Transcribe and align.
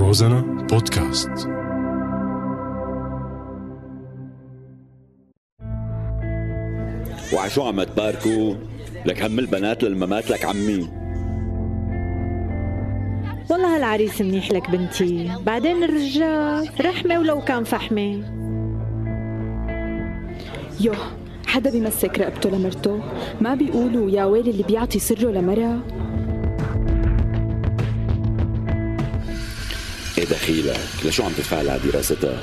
روزانا 0.00 0.40
بودكاست. 0.70 1.30
وعشو 7.34 7.62
عم 7.62 7.82
تباركوا 7.82 8.54
لك 9.06 9.22
هم 9.22 9.38
البنات 9.38 9.82
للممات 9.82 10.30
لك 10.30 10.44
عمي. 10.44 10.88
والله 13.50 13.76
هالعريس 13.76 14.20
منيح 14.20 14.52
لك 14.52 14.70
بنتي. 14.70 15.30
بعدين 15.46 15.84
الرجال 15.84 16.68
رحمة 16.80 17.18
ولو 17.18 17.40
كان 17.40 17.64
فحمة. 17.64 18.22
يوه 20.80 20.96
حدا 21.46 21.70
بيمسك 21.70 22.18
رقبته 22.18 22.50
لمرته؟ 22.50 23.00
ما 23.40 23.54
بيقولوا 23.54 24.10
يا 24.10 24.24
ويلي 24.24 24.50
اللي 24.50 24.62
بيعطي 24.62 24.98
سره 24.98 25.30
لمرة 25.30 25.99
إيه 30.20 30.26
دخيلك 30.26 30.80
لشو 31.04 31.22
عم 31.22 31.32
تدفع 31.32 31.62
لها 31.62 31.78
دراستها؟ 31.78 32.42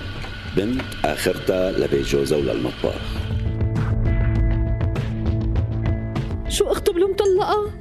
بنت 0.56 0.82
آخرتها 1.06 1.72
لبيت 1.72 2.06
جوزها 2.06 2.38
وللمطبخ 2.38 3.02
شو 6.50 6.66
أخطب 6.72 6.98
له 6.98 7.08
مطلقة 7.08 7.72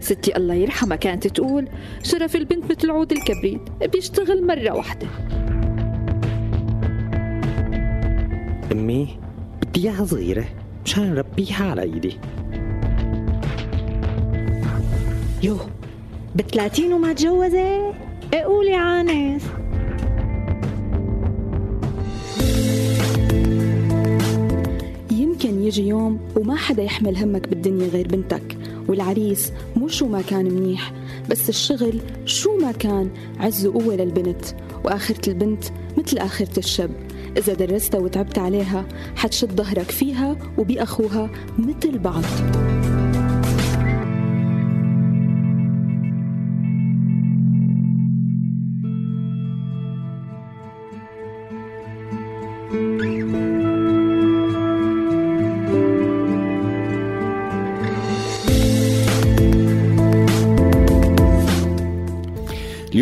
ستي 0.00 0.36
الله 0.36 0.54
يرحمها 0.54 0.96
كانت 0.96 1.26
تقول 1.26 1.68
شرف 2.02 2.36
البنت 2.36 2.70
مثل 2.70 2.90
عود 2.90 3.12
الكبريت 3.12 3.60
بيشتغل 3.92 4.46
مرة 4.46 4.70
واحدة. 4.70 5.06
أمي 8.72 9.18
بدي 9.62 9.88
إياها 9.88 10.04
صغيرة 10.04 10.44
مشان 10.84 11.14
نربيها 11.14 11.70
على 11.70 11.82
إيدي. 11.82 12.18
يو 15.42 15.58
بثلاثين 16.34 16.92
وما 16.92 17.12
تجوزت؟ 17.12 17.94
قولي 18.42 18.74
عانس. 18.74 19.42
يمكن 25.10 25.62
يجي 25.62 25.88
يوم 25.88 26.20
وما 26.36 26.56
حدا 26.56 26.82
يحمل 26.82 27.16
همك 27.16 27.48
بالدنيا 27.48 27.88
غير 27.88 28.08
بنتك 28.08 28.56
والعريس 28.88 29.52
مو 29.76 29.88
شو 29.88 30.06
ما 30.06 30.22
كان 30.22 30.44
منيح 30.44 30.92
بس 31.30 31.48
الشغل 31.48 32.00
شو 32.24 32.58
ما 32.58 32.72
كان 32.72 33.10
عز 33.40 33.66
وقوة 33.66 33.96
للبنت 33.96 34.44
وآخرة 34.84 35.30
البنت 35.30 35.64
مثل 35.98 36.18
آخرة 36.18 36.58
الشب 36.58 36.90
إذا 37.36 37.54
درستها 37.54 38.00
وتعبت 38.00 38.38
عليها 38.38 38.84
حتشد 39.16 39.52
ظهرك 39.52 39.90
فيها 39.90 40.36
وبأخوها 40.58 41.30
مثل 41.58 41.98
بعض. 41.98 42.22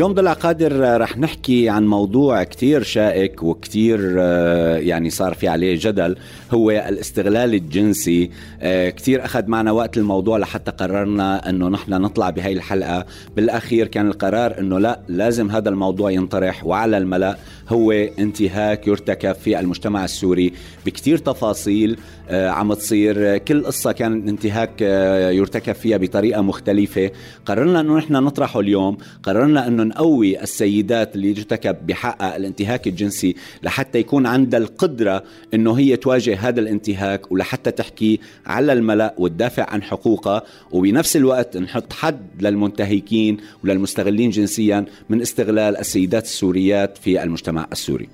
اليوم 0.02 0.14
ضلع 0.14 0.32
قادر 0.32 1.00
رح 1.00 1.18
نحكي 1.18 1.68
عن 1.68 1.86
موضوع 1.86 2.42
كتير 2.42 2.82
شائك 2.82 3.42
وكتير 3.42 4.14
آه، 4.18 4.76
يعني 4.76 5.10
صار 5.10 5.34
في 5.34 5.48
عليه 5.48 5.78
جدل 5.80 6.16
هو 6.50 6.70
الاستغلال 6.70 7.54
الجنسي. 7.54 8.30
آه، 8.60 8.90
كتير 8.90 9.24
أخذ 9.24 9.46
معنا 9.46 9.72
وقت 9.72 9.98
الموضوع 9.98 10.38
لحتى 10.38 10.70
قررنا 10.70 11.48
أنه 11.48 11.68
نحن 11.68 11.92
نطلع 11.92 12.30
بهاي 12.30 12.52
الحلقة. 12.52 13.06
بالأخير 13.36 13.86
كان 13.86 14.06
القرار 14.08 14.58
أنه 14.58 14.78
لا 14.78 15.00
لازم 15.08 15.50
هذا 15.50 15.68
الموضوع 15.68 16.10
ينطرح 16.10 16.66
وعلى 16.66 16.98
الملأ 16.98 17.36
هو 17.68 17.92
انتهاك 17.92 18.86
يرتكب 18.86 19.32
في 19.32 19.60
المجتمع 19.60 20.04
السوري 20.04 20.52
بكتير 20.86 21.18
تفاصيل 21.18 21.98
آه، 22.28 22.48
عم 22.48 22.74
تصير. 22.74 23.38
كل 23.38 23.64
قصة 23.64 23.92
كان 23.92 24.28
انتهاك 24.28 24.70
آه، 24.82 25.30
يرتكب 25.30 25.72
فيها 25.72 25.96
بطريقة 25.96 26.42
مختلفة. 26.42 27.10
قررنا 27.46 27.80
أنه 27.80 27.96
نحن 27.96 28.12
نطرحه 28.12 28.60
اليوم. 28.60 28.96
قررنا 29.22 29.66
أنه 29.66 29.82
نقوي 29.92 30.42
السيدات 30.42 31.14
اللي 31.14 31.28
يرتكب 31.28 31.86
بحقها 31.86 32.36
الانتهاك 32.36 32.86
الجنسي 32.86 33.36
لحتى 33.62 33.98
يكون 33.98 34.26
عندها 34.26 34.60
القدرة 34.60 35.22
أنه 35.54 35.72
هي 35.72 35.96
تواجه 35.96 36.48
هذا 36.48 36.60
الانتهاك 36.60 37.32
ولحتى 37.32 37.70
تحكي 37.70 38.20
على 38.46 38.72
الملأ 38.72 39.14
وتدافع 39.18 39.70
عن 39.70 39.82
حقوقها. 39.82 40.42
وبنفس 40.72 41.16
الوقت 41.16 41.56
نحط 41.56 41.92
حد 41.92 42.42
للمنتهكين 42.42 43.36
وللمستغلين 43.64 44.30
جنسيا 44.30 44.84
من 45.08 45.20
استغلال 45.20 45.76
السيدات 45.76 46.24
السوريات 46.24 46.98
في 46.98 47.22
المجتمع 47.22 47.66
السوري. 47.72 48.08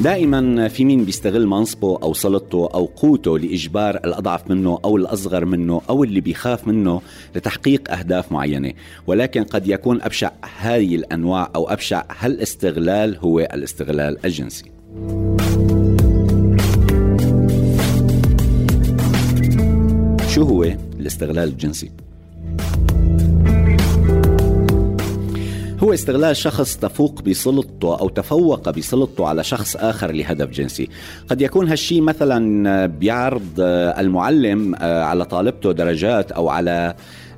دائما 0.00 0.68
في 0.68 0.84
مين 0.84 1.04
بيستغل 1.04 1.46
منصبه 1.46 1.98
أو 2.02 2.14
سلطته 2.14 2.68
أو 2.74 2.84
قوته 2.84 3.38
لإجبار 3.38 3.96
الأضعف 3.96 4.50
منه 4.50 4.78
أو 4.84 4.96
الأصغر 4.96 5.44
منه 5.44 5.80
أو 5.88 6.04
اللي 6.04 6.20
بيخاف 6.20 6.68
منه 6.68 7.00
لتحقيق 7.36 7.92
أهداف 7.92 8.32
معينة؟ 8.32 8.72
ولكن 9.06 9.44
قد 9.44 9.68
يكون 9.68 10.02
أبشع 10.02 10.30
هذه 10.58 10.94
الأنواع 10.94 11.50
أو 11.56 11.68
أبشع 11.68 12.04
هالاستغلال 12.18 13.16
هو 13.16 13.40
الاستغلال 13.40 14.26
الجنسي. 14.26 14.64
شو 20.28 20.42
هو 20.42 20.64
الاستغلال 21.00 21.48
الجنسي؟ 21.48 21.90
هو 25.88 25.92
استغلال 25.92 26.36
شخص 26.36 26.76
تفوق 26.76 27.22
بسلطته 27.22 28.00
أو 28.00 28.08
تفوق 28.08 28.70
بسلطته 28.70 29.26
على 29.26 29.44
شخص 29.44 29.76
آخر 29.76 30.12
لهدف 30.12 30.50
جنسي. 30.50 30.88
قد 31.28 31.42
يكون 31.42 31.68
هالشي 31.68 32.00
مثلا 32.00 32.86
بيعرض 32.86 33.60
المعلم 33.98 34.74
على 34.80 35.24
طالبته 35.24 35.72
درجات 35.72 36.32
أو 36.32 36.48
على 36.48 36.70
آه، 36.70 36.94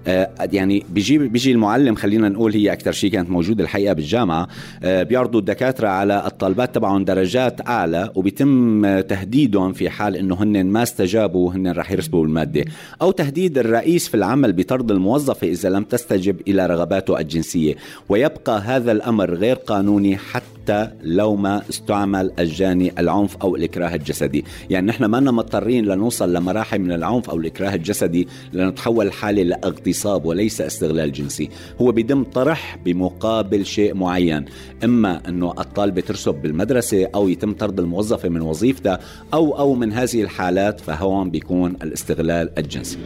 يعني 0.06 0.84
بيجي 0.88 1.18
بيجي 1.18 1.52
المعلم 1.52 1.94
خلينا 1.94 2.28
نقول 2.28 2.52
هي 2.52 2.72
أكثر 2.72 2.92
شيء 2.92 3.10
كانت 3.10 3.30
موجودة 3.30 3.64
الحقيقة 3.64 3.92
بالجامعة 3.92 4.48
آه، 4.82 5.02
بيعرضوا 5.02 5.40
الدكاترة 5.40 5.88
على 5.88 6.26
الطالبات 6.26 6.74
تبعهم 6.74 7.04
درجات 7.04 7.68
أعلى 7.68 8.10
وبيتم 8.14 9.00
تهديدهم 9.00 9.72
في 9.72 9.90
حال 9.90 10.16
إنه 10.16 10.42
هن 10.42 10.66
ما 10.66 10.82
استجابوا 10.82 11.52
هن 11.52 11.72
رح 11.72 11.92
يرسبوا 11.92 12.24
المادة. 12.24 12.64
أو 13.02 13.10
تهديد 13.10 13.58
الرئيس 13.58 14.08
في 14.08 14.14
العمل 14.14 14.52
بطرد 14.52 14.90
الموظفة 14.90 15.46
إذا 15.46 15.68
لم 15.68 15.84
تستجب 15.84 16.40
إلى 16.48 16.66
رغباته 16.66 17.20
الجنسية. 17.20 17.74
ويبقى 18.08 18.60
هذا 18.60 18.92
الأمر 18.92 19.34
غير 19.34 19.56
قانوني 19.56 20.16
حتى 20.16 20.90
لو 21.02 21.36
ما 21.36 21.62
استعمل 21.70 22.32
الجاني 22.38 22.92
العنف 22.98 23.36
أو 23.36 23.56
الإكراه 23.56 23.94
الجسدي. 23.94 24.44
يعني 24.70 24.86
نحن 24.86 25.04
ما 25.04 25.20
مضطرين 25.20 25.84
لنوصل 25.84 26.32
لمراحل 26.32 26.78
من 26.78 26.92
العنف 26.92 27.30
أو 27.30 27.36
الإكراه 27.36 27.74
الجسدي 27.74 28.28
لنتحول 28.52 29.06
الحالة 29.06 29.42
لاغتصاب 29.90 30.24
وليس 30.24 30.60
استغلال 30.60 31.12
جنسي 31.12 31.48
هو 31.80 31.92
بيتم 31.92 32.24
طرح 32.24 32.78
بمقابل 32.84 33.66
شيء 33.66 33.94
معين. 33.94 34.44
إما 34.84 35.28
أنه 35.28 35.54
الطالبه 35.58 36.00
ترسب 36.00 36.34
بالمدرسة 36.34 37.08
أو 37.14 37.28
يتم 37.28 37.52
طرد 37.52 37.80
الموظفة 37.80 38.28
من 38.28 38.40
وظيفتها 38.40 39.00
أو 39.34 39.58
أو 39.58 39.74
من 39.74 39.92
هذه 39.92 40.22
الحالات 40.22 40.80
فهون 40.80 41.30
بيكون 41.30 41.76
الاستغلال 41.82 42.58
الجنسي. 42.58 42.98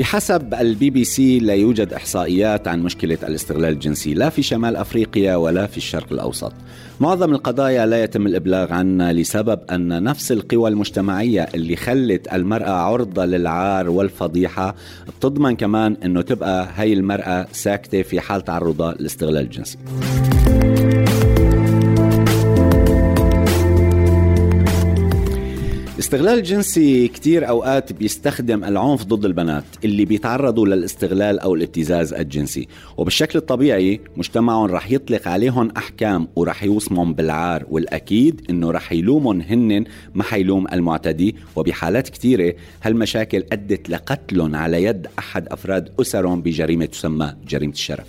بحسب 0.00 0.54
البي 0.54 0.90
بي 0.90 1.04
سي 1.04 1.38
لا 1.38 1.54
يوجد 1.54 1.92
إحصائيات 1.92 2.68
عن 2.68 2.82
مشكلة 2.82 3.18
الاستغلال 3.22 3.72
الجنسي 3.72 4.14
لا 4.14 4.28
في 4.28 4.42
شمال 4.42 4.76
أفريقيا 4.76 5.36
ولا 5.36 5.66
في 5.66 5.76
الشرق 5.76 6.12
الأوسط. 6.12 6.52
معظم 7.00 7.32
القضايا 7.32 7.86
لا 7.86 8.02
يتم 8.04 8.26
الإبلاغ 8.26 8.72
عنها 8.72 9.12
لسبب 9.12 9.60
أن 9.70 10.02
نفس 10.02 10.32
القوى 10.32 10.70
المجتمعية 10.70 11.48
اللي 11.54 11.76
خلت 11.76 12.32
المرأة 12.32 12.70
عرضة 12.70 13.24
للعار 13.24 13.90
والفضيحة 13.90 14.74
بتضمن 15.18 15.56
كمان 15.56 15.96
إنه 16.04 16.22
تبقى 16.22 16.68
هي 16.76 16.92
المرأة 16.92 17.46
ساكتة 17.52 18.02
في 18.02 18.20
حال 18.20 18.44
تعرضها 18.44 18.94
للاستغلال 18.94 19.42
الجنسي. 19.42 19.78
الاستغلال 26.10 26.38
الجنسي 26.38 27.08
كتير 27.08 27.48
أوقات 27.48 27.92
بيستخدم 27.92 28.64
العنف 28.64 29.04
ضد 29.04 29.24
البنات 29.24 29.64
اللي 29.84 30.04
بيتعرضوا 30.04 30.66
للاستغلال 30.66 31.38
أو 31.38 31.54
الابتزاز 31.54 32.12
الجنسي. 32.14 32.68
وبالشكل 32.96 33.38
الطبيعي 33.38 34.00
مجتمعهم 34.16 34.70
رح 34.70 34.90
يطلق 34.90 35.28
عليهم 35.28 35.70
أحكام 35.76 36.28
ورح 36.36 36.64
يوصمهم 36.64 37.14
بالعار 37.14 37.66
والأكيد 37.68 38.46
إنه 38.50 38.70
رح 38.70 38.92
يلومهم 38.92 39.40
هن 39.40 39.84
ما 40.14 40.22
حيلوم 40.22 40.66
المعتدي. 40.72 41.36
وبحالات 41.56 42.08
كتيرة 42.08 42.54
هالمشاكل 42.82 43.44
أدت 43.52 43.90
لقتلهم 43.90 44.56
على 44.56 44.82
يد 44.82 45.06
أحد 45.18 45.48
أفراد 45.48 45.88
أسرهم 46.00 46.42
بجريمة 46.42 46.84
تسمى 46.84 47.34
جريمة 47.48 47.72
الشرف. 47.72 48.06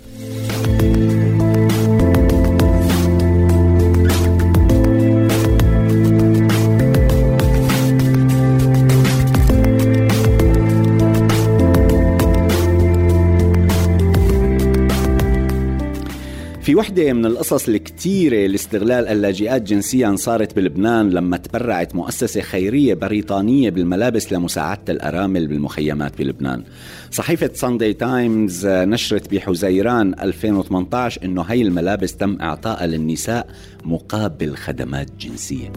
في 16.72 16.76
وحدة 16.76 17.12
من 17.12 17.26
القصص 17.26 17.68
الكتيرة 17.68 18.46
لاستغلال 18.46 19.08
اللاجئات 19.08 19.62
جنسيا 19.62 20.16
صارت 20.16 20.56
بلبنان 20.56 21.10
لما 21.10 21.36
تبرعت 21.36 21.94
مؤسسة 21.94 22.40
خيرية 22.40 22.94
بريطانية 22.94 23.70
بالملابس 23.70 24.32
لمساعدة 24.32 24.92
الأرامل 24.92 25.46
بالمخيمات 25.46 26.18
بلبنان. 26.18 26.62
صحيفة 27.10 27.50
ساندي 27.54 27.92
تايمز 27.92 28.66
نشرت 28.66 29.34
بحزيران 29.34 30.14
2018 30.20 31.24
أنه 31.24 31.42
هاي 31.42 31.62
الملابس 31.62 32.16
تم 32.16 32.38
إعطائها 32.40 32.86
للنساء 32.86 33.46
مقابل 33.84 34.56
خدمات 34.56 35.08
جنسية. 35.20 35.72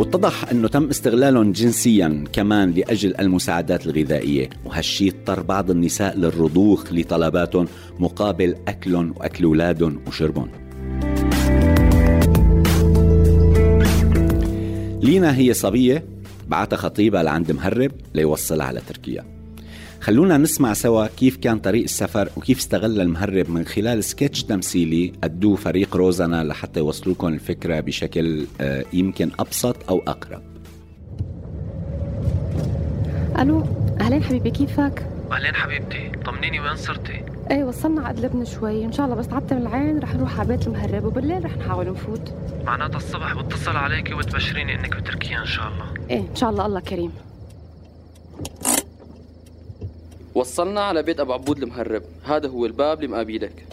واتضح 0.00 0.50
أنه 0.50 0.68
تم 0.68 0.88
استغلالهم 0.88 1.52
جنسيا 1.52 2.24
كمان 2.32 2.70
لأجل 2.70 3.14
المساعدات 3.20 3.86
الغذائية 3.86 4.50
وهالشي 4.64 5.08
اضطر 5.08 5.42
بعض 5.42 5.70
النساء 5.70 6.16
للرضوخ 6.18 6.92
لطلباتهم 6.92 7.66
مقابل 7.98 8.54
أكلهم 8.68 9.14
وأكل 9.16 9.44
أولادهم 9.44 10.00
وشربهم. 10.06 10.48
لينا 15.02 15.36
هي 15.36 15.54
صبية 15.54 16.04
بعتها 16.48 16.76
خطيبها 16.76 17.22
لعند 17.22 17.52
مهرب 17.52 17.92
ليوصلها 18.14 18.66
على 18.66 18.80
تركيا. 18.88 19.39
خلونا 20.00 20.38
نسمع 20.38 20.72
سوا 20.72 21.06
كيف 21.06 21.36
كان 21.36 21.58
طريق 21.58 21.82
السفر 21.82 22.28
وكيف 22.36 22.58
استغل 22.58 23.00
المهرب 23.00 23.50
من 23.50 23.64
خلال 23.64 24.04
سكتش 24.04 24.44
تمثيلي 24.44 25.12
أدوه 25.24 25.56
فريق 25.56 25.96
روزانا 25.96 26.44
لحتى 26.44 26.80
يوصلوكم 26.80 27.28
الفكرة 27.28 27.80
بشكل 27.80 28.46
آه، 28.60 28.84
يمكن 28.92 29.30
أبسط 29.38 29.76
أو 29.90 30.02
أقرب. 30.06 30.42
ألو 33.38 33.64
أهلين 34.00 34.22
حبيبي 34.22 34.50
كيفك؟ 34.50 35.06
أهلين 35.32 35.54
حبيبتي 35.54 36.10
طمنيني 36.24 36.60
وين 36.60 36.76
صرتي؟ 36.76 37.24
إيه 37.50 37.64
وصلنا 37.64 38.02
على 38.02 38.20
لبنان 38.20 38.44
شوي. 38.44 38.84
إن 38.84 38.92
شاء 38.92 39.06
الله 39.06 39.16
بس 39.16 39.28
تعبت 39.28 39.52
من 39.52 39.62
العين 39.62 39.98
رح 39.98 40.14
نروح 40.14 40.40
على 40.40 40.48
بيت 40.48 40.66
المهرب 40.66 41.04
وبالليل 41.04 41.44
رح 41.44 41.56
نحاول 41.56 41.90
نفوت. 41.90 42.34
معناتها 42.64 42.96
الصبح 42.96 43.34
بتصل 43.42 43.76
عليكي 43.76 44.14
وتبشريني 44.14 44.74
إنك 44.74 44.96
بتركيا 44.96 45.40
إن 45.40 45.46
شاء 45.46 45.68
الله. 45.68 45.84
إيه 46.10 46.20
إن 46.30 46.36
شاء 46.36 46.50
الله 46.50 46.66
الله 46.66 46.80
كريم. 46.80 47.12
وصلنا 50.34 50.80
على 50.80 51.02
بيت 51.02 51.20
أبو 51.20 51.32
عبود 51.32 51.62
المهرب. 51.62 52.02
هذا 52.24 52.48
هو 52.48 52.66
الباب 52.66 53.02
لمقابيلك 53.02 53.66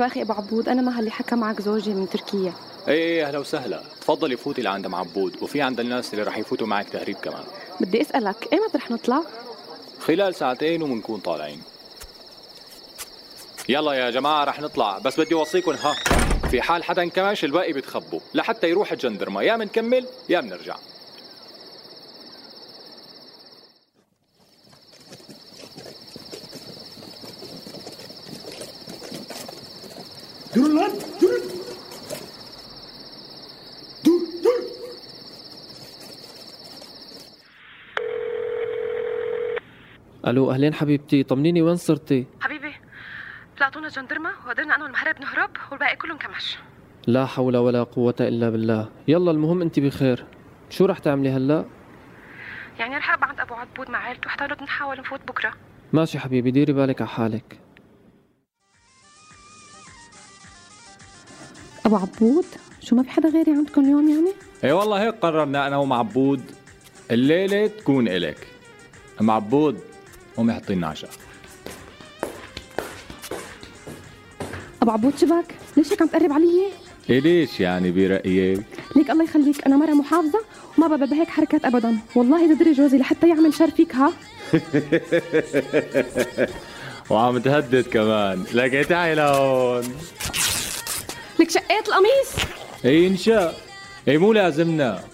مرحبا 0.00 0.12
أخي 0.12 0.22
أبو 0.22 0.32
عبود 0.32 0.68
أنا 0.68 0.82
مها 0.82 1.00
اللي 1.00 1.10
حكى 1.10 1.34
معك 1.36 1.60
زوجي 1.60 1.90
من 1.94 2.08
تركيا. 2.08 2.52
إيه 2.88 2.94
إيه 2.94 3.26
أهلا 3.26 3.38
وسهلا. 3.38 3.82
تفضلي 4.00 4.36
فوتي 4.36 4.62
لعند 4.62 4.86
معبود 4.86 5.42
وفي 5.42 5.62
عند 5.62 5.80
الناس 5.80 6.12
اللي 6.12 6.24
رح 6.24 6.38
يفوتوا 6.38 6.66
معك 6.66 6.88
تهريب 6.88 7.16
كمان. 7.16 7.44
بدي 7.80 8.00
أسألك 8.00 8.48
إيمتى 8.52 8.78
رح 8.78 8.90
نطلع؟ 8.90 9.22
خلال 10.00 10.34
ساعتين 10.34 10.82
وبنكون 10.82 11.20
طالعين. 11.20 11.62
يلا 13.68 13.92
يا 13.92 14.10
جماعة 14.10 14.44
رح 14.44 14.60
نطلع. 14.60 14.98
بس 14.98 15.20
بدي 15.20 15.34
أوصيكم 15.34 15.72
ها 15.72 15.94
في 16.50 16.62
حال 16.62 16.84
حدا 16.84 17.02
انكمش 17.02 17.44
الباقي 17.44 17.72
بتخبوا. 17.72 18.20
لحتى 18.34 18.68
يروح 18.70 18.92
الجندرمة 18.92 19.42
يا 19.42 19.56
منكمل 19.56 20.06
يا 20.28 20.40
بنرجع 20.40 20.76
ألو 40.30 40.50
أهلين 40.50 40.74
حبيبتي. 40.74 41.22
طمنيني 41.22 41.62
وين 41.62 41.76
صرتي؟ 41.76 42.26
حبيبي 42.40 42.72
طلعتونا 43.58 43.88
جندرمة 43.88 44.30
وقدرنا 44.46 44.74
أنا 44.74 44.84
والمهرب 44.84 45.20
نهرب 45.20 45.50
والباقي 45.70 45.96
كلهم 45.96 46.18
كمش 46.18 46.58
لا 47.06 47.26
حول 47.26 47.56
ولا 47.56 47.82
قوة 47.82 48.14
إلا 48.20 48.50
بالله. 48.50 48.88
يلا 49.08 49.30
المهم 49.30 49.62
انت 49.62 49.80
بخير. 49.80 50.24
شو 50.70 50.86
رح 50.86 50.98
تعملي 50.98 51.30
هلأ؟ 51.30 51.64
يعني 52.78 52.96
رح 52.96 53.12
ابقى 53.14 53.28
عند 53.28 53.40
أبو 53.40 53.54
عبود 53.54 53.90
مع 53.90 53.98
عيلته 53.98 54.28
حتى 54.30 54.64
نحاول 54.64 54.98
نفوت 54.98 55.20
بكرة. 55.28 55.52
ماشي 55.92 56.18
حبيبي 56.18 56.50
ديري 56.50 56.72
بالك 56.72 57.00
على 57.00 57.10
حالك. 57.10 57.58
أبو 61.86 61.96
عبود 61.96 62.44
شو 62.80 62.96
ما 62.96 63.02
في 63.02 63.10
حدا 63.10 63.28
غيري 63.28 63.52
عندكم 63.52 63.80
اليوم 63.80 64.08
يعني؟ 64.08 64.32
إيه 64.64 64.72
والله 64.72 65.02
هيك 65.02 65.14
قررنا 65.14 65.66
أنا 65.66 65.76
ومعبود 65.76 66.42
الليلة 67.10 67.66
تكون 67.66 68.08
إلك. 68.08 68.46
معبود 69.20 69.80
قومي 70.36 70.52
حطي 70.52 70.74
لنا 70.74 70.86
عشاء 70.86 71.10
أبو 74.82 74.90
عبود 74.90 75.18
شبك؟ 75.18 75.54
ليش 75.76 75.92
هيك 75.92 76.02
عم 76.02 76.08
تقرب 76.08 76.32
علي؟ 76.32 76.66
إيه 77.10 77.20
ليش 77.20 77.60
يعني 77.60 77.90
برأيك 77.90 78.62
ليك 78.96 79.10
الله 79.10 79.24
يخليك 79.24 79.66
أنا 79.66 79.76
مرة 79.76 79.90
محافظة 79.92 80.40
وما 80.78 80.88
بقبل 80.88 81.06
بهيك 81.06 81.28
حركات 81.28 81.64
ابدا. 81.64 81.98
والله 82.14 82.54
تدري 82.54 82.72
جوزي 82.72 82.98
لحتى 82.98 83.28
يعمل 83.28 83.54
شر 83.54 83.70
فيك 83.70 83.94
ها؟ 83.94 84.12
وعم 87.10 87.38
تهدد 87.38 87.84
كمان. 87.88 88.44
لك 88.52 88.86
تعي 88.86 89.14
لهون؟ 89.14 89.82
لك 91.40 91.50
شقيت 91.50 91.88
القميص؟ 91.88 92.46
اي 92.84 93.06
انشاء 93.06 93.60
اي 94.08 94.18
مو 94.18 94.32
لازمنا. 94.32 95.04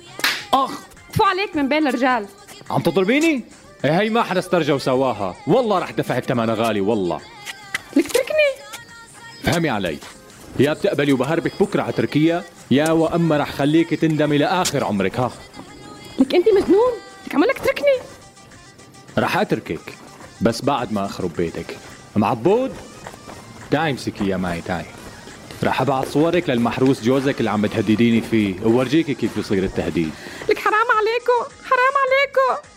أخ 0.52 0.70
فو 1.12 1.24
عليك 1.24 1.56
من 1.56 1.68
بين 1.68 1.86
الرجال. 1.86 2.26
عم 2.70 2.80
تضربيني؟ 2.82 3.44
هي 3.90 4.10
ما 4.10 4.22
حدا 4.22 4.38
استرجى 4.38 4.72
وسواها 4.72 5.36
والله 5.46 5.78
رح 5.78 5.90
دفع 5.90 6.20
ثمنها 6.20 6.54
غالي 6.54 6.80
والله. 6.80 7.20
لك 7.96 8.12
تركني 8.12 8.50
فهمي 9.42 9.68
علي. 9.68 9.98
يا 10.58 10.72
بتقبلي 10.72 11.12
وبهربك 11.12 11.52
بكرة 11.62 11.82
على 11.82 11.92
تركيا. 11.92 12.44
يا 12.70 12.90
وأما 12.90 13.36
رح 13.36 13.50
خليك 13.52 13.94
تندمي 13.94 14.38
لآخر 14.38 14.84
عمرك 14.84 15.20
ها. 15.20 15.30
لك 16.18 16.34
انت 16.34 16.48
مجنون؟ 16.48 16.92
لك 17.26 17.34
عمال 17.34 17.48
لك 17.48 17.58
تركني؟ 17.58 17.96
رح 19.18 19.38
أتركك 19.38 19.94
بس 20.40 20.62
بعد 20.62 20.92
ما 20.92 21.06
أخرب 21.06 21.30
بيتك. 21.36 21.76
معبود؟ 22.16 22.72
تعي 23.70 23.90
امسكي 23.90 24.28
يا 24.28 24.36
معي 24.36 24.60
تعي 24.60 24.84
رح 25.64 25.80
ابعت 25.80 26.08
صورك 26.08 26.50
للمحروس 26.50 27.02
جوزك 27.02 27.38
اللي 27.40 27.50
عم 27.50 27.62
بتهدديني 27.62 28.20
فيه 28.20 28.54
وورجيكي 28.64 29.14
كيف 29.14 29.36
بيصير 29.36 29.64
التهديد. 29.64 30.10
لك 30.48 30.58
حرام 30.58 30.86
عليكم 30.98 31.54
حرام 31.64 31.94
عليكم 32.06 32.68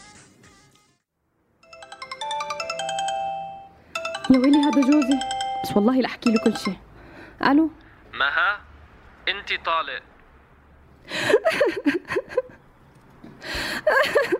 يا 4.29 4.37
ويلي 4.37 4.57
هذا 4.57 4.81
جوزي. 4.81 5.19
بس 5.63 5.77
والله 5.77 6.01
لاحكي 6.01 6.29
له 6.29 6.43
كل 6.43 6.57
شيء. 6.57 6.77
ألو؟ 7.45 7.71
مها؟ 8.13 8.61
انت 9.27 9.53
طالق. 9.65 10.01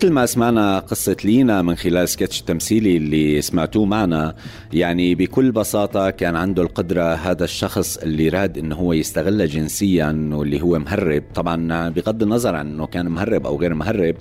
مثل 0.00 0.12
ما 0.12 0.26
سمعنا 0.26 0.78
قصة 0.78 1.16
لينا 1.24 1.62
من 1.62 1.74
خلال 1.74 2.08
سكتش 2.08 2.40
التمثيلي 2.40 2.96
اللي 2.96 3.42
سمعتوه 3.42 3.84
معنا 3.86 4.34
يعني 4.72 5.14
بكل 5.14 5.52
بساطة 5.52 6.10
كان 6.10 6.36
عنده 6.36 6.62
القدرة 6.62 7.14
هذا 7.14 7.44
الشخص 7.44 7.96
اللي 7.96 8.28
راد 8.28 8.58
إنه 8.58 8.76
هو 8.76 8.92
يستغلها 8.92 9.46
جنسيا 9.46 10.30
واللي 10.32 10.62
هو 10.62 10.78
مهرب. 10.78 11.22
طبعا 11.34 11.88
بغض 11.88 12.22
النظر 12.22 12.54
عن 12.54 12.66
إنه 12.66 12.86
كان 12.86 13.08
مهرب 13.08 13.46
أو 13.46 13.60
غير 13.60 13.74
مهرب 13.74 14.14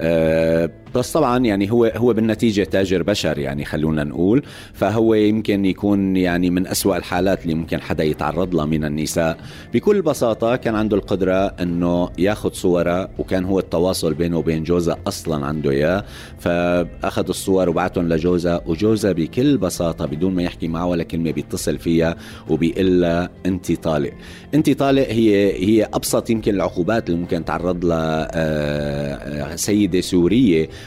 آه، 0.00 0.70
بس 0.96 1.12
طبعا 1.12 1.38
يعني 1.38 1.72
هو 1.72 1.84
هو 1.84 2.12
بالنتيجة 2.12 2.64
تاجر 2.64 3.02
بشر 3.02 3.38
يعني 3.38 3.64
خلونا 3.64 4.04
نقول. 4.04 4.42
فهو 4.72 5.14
يمكن 5.14 5.64
يكون 5.64 6.16
يعني 6.16 6.50
من 6.50 6.66
أسوأ 6.66 6.96
الحالات 6.96 7.42
اللي 7.42 7.54
ممكن 7.54 7.80
حدا 7.80 8.04
يتعرض 8.04 8.54
لها 8.54 8.64
من 8.64 8.84
النساء. 8.84 9.38
بكل 9.74 10.02
بساطة 10.02 10.56
كان 10.56 10.74
عنده 10.74 10.96
القدرة 10.96 11.46
إنه 11.46 12.08
ياخذ 12.18 12.52
صورها 12.52 13.08
وكان 13.18 13.44
هو 13.44 13.58
التواصل 13.58 14.14
بينه 14.14 14.38
وبين 14.38 14.62
جوزها 14.64 14.98
أصلا 15.06 15.46
عنده 15.46 15.70
إياه. 15.70 16.04
فأخذ 16.38 17.28
الصور 17.28 17.68
وبعتهم 17.68 18.08
لجوزها 18.08 18.60
وجوزها 18.66 19.12
بكل 19.12 19.58
بساطة 19.58 20.06
بدون 20.06 20.34
ما 20.34 20.42
يحكي 20.42 20.68
معه 20.68 20.86
ولا 20.86 21.02
كلمة 21.02 21.30
بيتصل 21.30 21.78
فيها 21.78 22.16
وبيقول 22.48 23.00
لها 23.00 23.30
انت 23.46 23.72
طالق. 23.72 24.12
انت 24.54 24.70
طالق 24.70 25.08
هي 25.08 25.52
هي 25.66 25.88
أبسط 25.94 26.30
يمكن 26.30 26.54
العقوبات 26.54 27.08
اللي 27.08 27.20
ممكن 27.20 27.44
تعرض 27.44 27.84
لها 27.84 28.28
آه، 28.32 29.52
آه، 29.52 29.56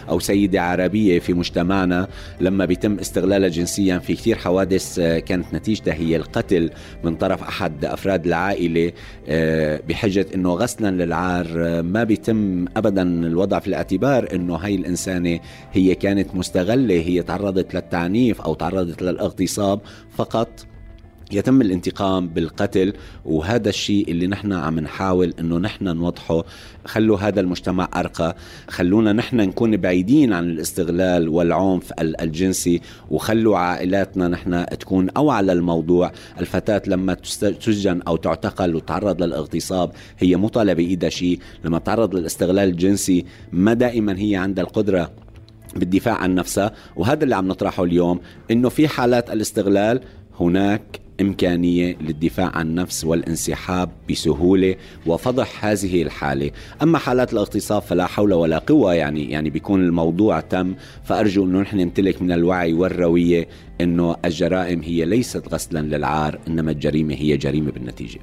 أو 0.09 0.19
سيدة 0.19 0.61
عربية 0.61 1.19
في 1.19 1.33
مجتمعنا 1.33 2.07
لما 2.41 2.65
بيتم 2.65 2.99
استغلالها 2.99 3.49
جنسيا 3.49 3.99
في 3.99 4.13
كثير 4.15 4.37
حوادث 4.37 4.99
آه، 4.99 5.19
كانت 5.19 5.53
نتيجتها 5.53 5.93
هي 5.93 6.15
القتل 6.15 6.69
من 7.03 7.15
طرف 7.15 7.43
أحد 7.43 7.85
أفراد 7.85 8.25
العائلة 8.25 8.91
بحجة 9.87 10.25
إنه 10.35 10.53
غسلا 10.53 10.91
للعار 11.03 11.47
ما 11.81 12.03
بيتم 12.03 12.65
ابدا 12.77 13.01
الوضع 13.01 13.59
في 13.59 13.67
الاعتبار 13.67 14.27
إنه 14.33 14.55
هاي 14.55 14.75
الإنسانة 14.75 15.39
هي 15.71 15.95
كانت 15.95 16.35
مستغلة 16.35 16.95
هي 16.95 17.23
تعرضت 17.23 17.73
للتعنيف 17.73 18.41
أو 18.41 18.53
تعرضت 18.53 19.01
للإغتصاب 19.01 19.79
فقط. 20.11 20.68
يتم 21.31 21.61
الانتقام 21.61 22.27
بالقتل 22.27 22.93
وهذا 23.25 23.69
الشيء 23.69 24.11
اللي 24.11 24.27
نحن 24.27 24.53
عم 24.53 24.79
نحاول 24.79 25.33
إنه 25.39 25.57
نحن 25.57 25.83
نوضحه. 25.83 26.43
خلوا 26.85 27.17
هذا 27.17 27.39
المجتمع 27.39 27.89
أرقى. 27.95 28.35
خلونا 28.67 29.13
نحن 29.13 29.37
نكون 29.37 29.77
بعيدين 29.77 30.33
عن 30.33 30.49
الاستغلال 30.49 31.29
والعنف 31.29 31.93
الجنسي 31.99 32.81
وخلوا 33.09 33.57
عائلاتنا 33.57 34.27
نحن 34.27 34.65
تكون 34.79 35.09
أوعى 35.09 35.43
للموضوع. 35.43 36.11
الفتاة 36.39 36.81
لما 36.87 37.13
تسجن 37.13 38.01
أو 38.01 38.15
تعتقل 38.15 38.75
وتعرض 38.75 39.23
للاغتصاب 39.23 39.91
هي 40.19 40.35
مو 40.35 40.47
طالبة 40.47 40.73
بإيدها 40.73 41.09
شيء. 41.09 41.39
لما 41.65 41.79
تعرض 41.79 42.15
للاستغلال 42.15 42.69
الجنسي 42.69 43.25
ما 43.51 43.73
دائما 43.73 44.19
هي 44.19 44.35
عندها 44.35 44.63
القدرة 44.63 45.11
بالدفاع 45.75 46.15
عن 46.15 46.35
نفسها. 46.35 46.73
وهذا 46.95 47.23
اللي 47.23 47.35
عم 47.35 47.47
نطرحه 47.47 47.83
اليوم 47.83 48.19
إنه 48.51 48.69
في 48.69 48.87
حالات 48.87 49.29
الاستغلال 49.29 50.01
هناك 50.39 50.99
إمكانية 51.21 51.97
للدفاع 52.01 52.51
عن 52.55 52.67
النفس 52.67 53.05
والانسحاب 53.05 53.89
بسهولة 54.09 54.75
وفضح 55.05 55.65
هذه 55.65 56.01
الحالة. 56.01 56.51
أما 56.81 56.97
حالات 56.97 57.33
الاغتصاب 57.33 57.81
فلا 57.81 58.05
حول 58.05 58.33
ولا 58.33 58.57
قوة 58.57 58.93
يعني 58.93 59.31
يعني 59.31 59.49
بيكون 59.49 59.85
الموضوع 59.85 60.39
تم. 60.39 60.75
فأرجو 61.03 61.45
أنه 61.45 61.61
نحن 61.61 61.77
نمتلك 61.77 62.21
من 62.21 62.31
الوعي 62.31 62.73
والروية 62.73 63.47
أنه 63.81 64.15
الجرائم 64.25 64.81
هي 64.81 65.05
ليست 65.05 65.53
غسلا 65.53 65.79
للعار 65.79 66.39
إنما 66.47 66.71
الجريمة 66.71 67.15
هي 67.15 67.37
جريمة 67.37 67.71
بالنتيجة. 67.71 68.19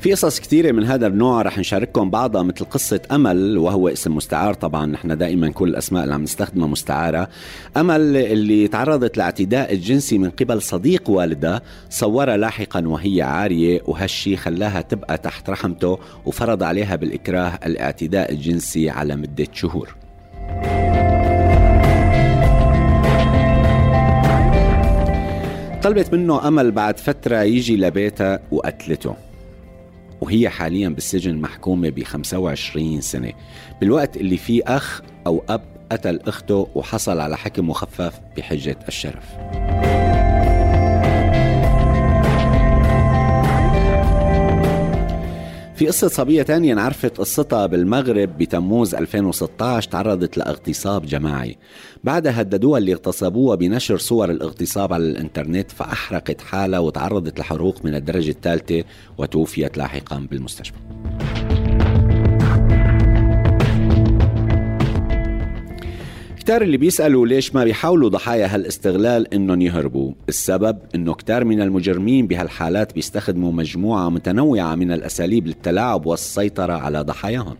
في 0.00 0.12
قصص 0.12 0.40
كثيرة 0.40 0.72
من 0.72 0.84
هذا 0.84 1.06
النوع 1.06 1.42
رح 1.42 1.58
نشارككم 1.58 2.10
بعضها 2.10 2.42
مثل 2.42 2.64
قصة 2.64 3.00
أمل 3.10 3.58
وهو 3.58 3.88
اسم 3.88 4.16
مستعار 4.16 4.54
طبعا 4.54 4.86
نحن 4.86 5.18
دائما 5.18 5.50
كل 5.50 5.68
الأسماء 5.68 6.04
اللي 6.04 6.14
عم 6.14 6.22
نستخدمها 6.22 6.66
مستعارة. 6.66 7.28
أمل 7.76 8.16
اللي 8.16 8.68
تعرضت 8.68 9.16
لاعتداء 9.16 9.72
الجنسي 9.72 10.18
من 10.18 10.30
قبل 10.30 10.62
صديق 10.62 11.10
والدها 11.10 11.62
صورها 11.90 12.36
لاحقا 12.36 12.88
وهي 12.88 13.22
عارية 13.22 13.82
وهالشي 13.86 14.36
خلاها 14.36 14.80
تبقى 14.80 15.18
تحت 15.18 15.50
رحمته 15.50 15.98
وفرض 16.26 16.62
عليها 16.62 16.96
بالإكراه 16.96 17.58
الاعتداء 17.66 18.32
الجنسي 18.32 18.90
على 18.90 19.16
مدة 19.16 19.46
شهور. 19.52 19.94
طلبت 25.82 26.14
منه 26.14 26.48
أمل 26.48 26.70
بعد 26.70 26.98
فترة 26.98 27.42
يجي 27.42 27.76
لبيتها 27.76 28.40
وقتلته. 28.50 29.27
وهي 30.20 30.48
حاليا 30.48 30.88
بالسجن 30.88 31.36
محكومة 31.36 31.88
ب 31.88 32.02
25 32.02 33.00
سنة. 33.00 33.32
بالوقت 33.80 34.16
اللي 34.16 34.36
فيه 34.36 34.62
أخ 34.66 35.02
أو 35.26 35.44
أب 35.48 35.62
قتل 35.92 36.20
أخته 36.26 36.68
وحصل 36.74 37.20
على 37.20 37.36
حكم 37.36 37.68
مخفف 37.68 38.20
بحجة 38.36 38.78
الشرف. 38.88 39.24
في 45.78 45.86
قصة 45.86 46.08
صبية 46.08 46.42
تانية 46.42 46.72
انعرفت 46.72 47.18
قصتها 47.18 47.66
بالمغرب 47.66 48.38
بتموز 48.38 48.94
2016 48.94 49.90
تعرضت 49.90 50.36
لاغتصاب 50.36 51.06
جماعي. 51.06 51.56
بعدها 52.04 52.40
هددوها 52.40 52.78
اللي 52.78 52.92
اغتصبوها 52.92 53.56
بنشر 53.56 53.98
صور 53.98 54.30
الاغتصاب 54.30 54.92
على 54.92 55.04
الإنترنت 55.04 55.70
فأحرقت 55.70 56.40
حالها 56.40 56.78
وتعرضت 56.78 57.40
لحروق 57.40 57.84
من 57.84 57.94
الدرجة 57.94 58.30
الثالثة 58.30 58.84
وتوفيت 59.18 59.78
لاحقا 59.78 60.26
بالمستشفى. 60.30 60.78
كتار 66.48 66.62
اللي 66.62 66.76
بيسألوا 66.76 67.26
ليش 67.26 67.54
ما 67.54 67.64
بيحاولوا 67.64 68.08
ضحايا 68.08 68.54
هالاستغلال 68.54 69.34
إنهم 69.34 69.60
يهربوا. 69.60 70.12
السبب 70.28 70.78
إنه 70.94 71.14
كتار 71.14 71.44
من 71.44 71.60
المجرمين 71.60 72.26
بهالحالات 72.26 72.94
بيستخدموا 72.94 73.52
مجموعة 73.52 74.08
متنوعة 74.08 74.74
من 74.74 74.92
الأساليب 74.92 75.46
للتلاعب 75.46 76.06
والسيطرة 76.06 76.72
على 76.72 77.00
ضحاياهم. 77.00 77.56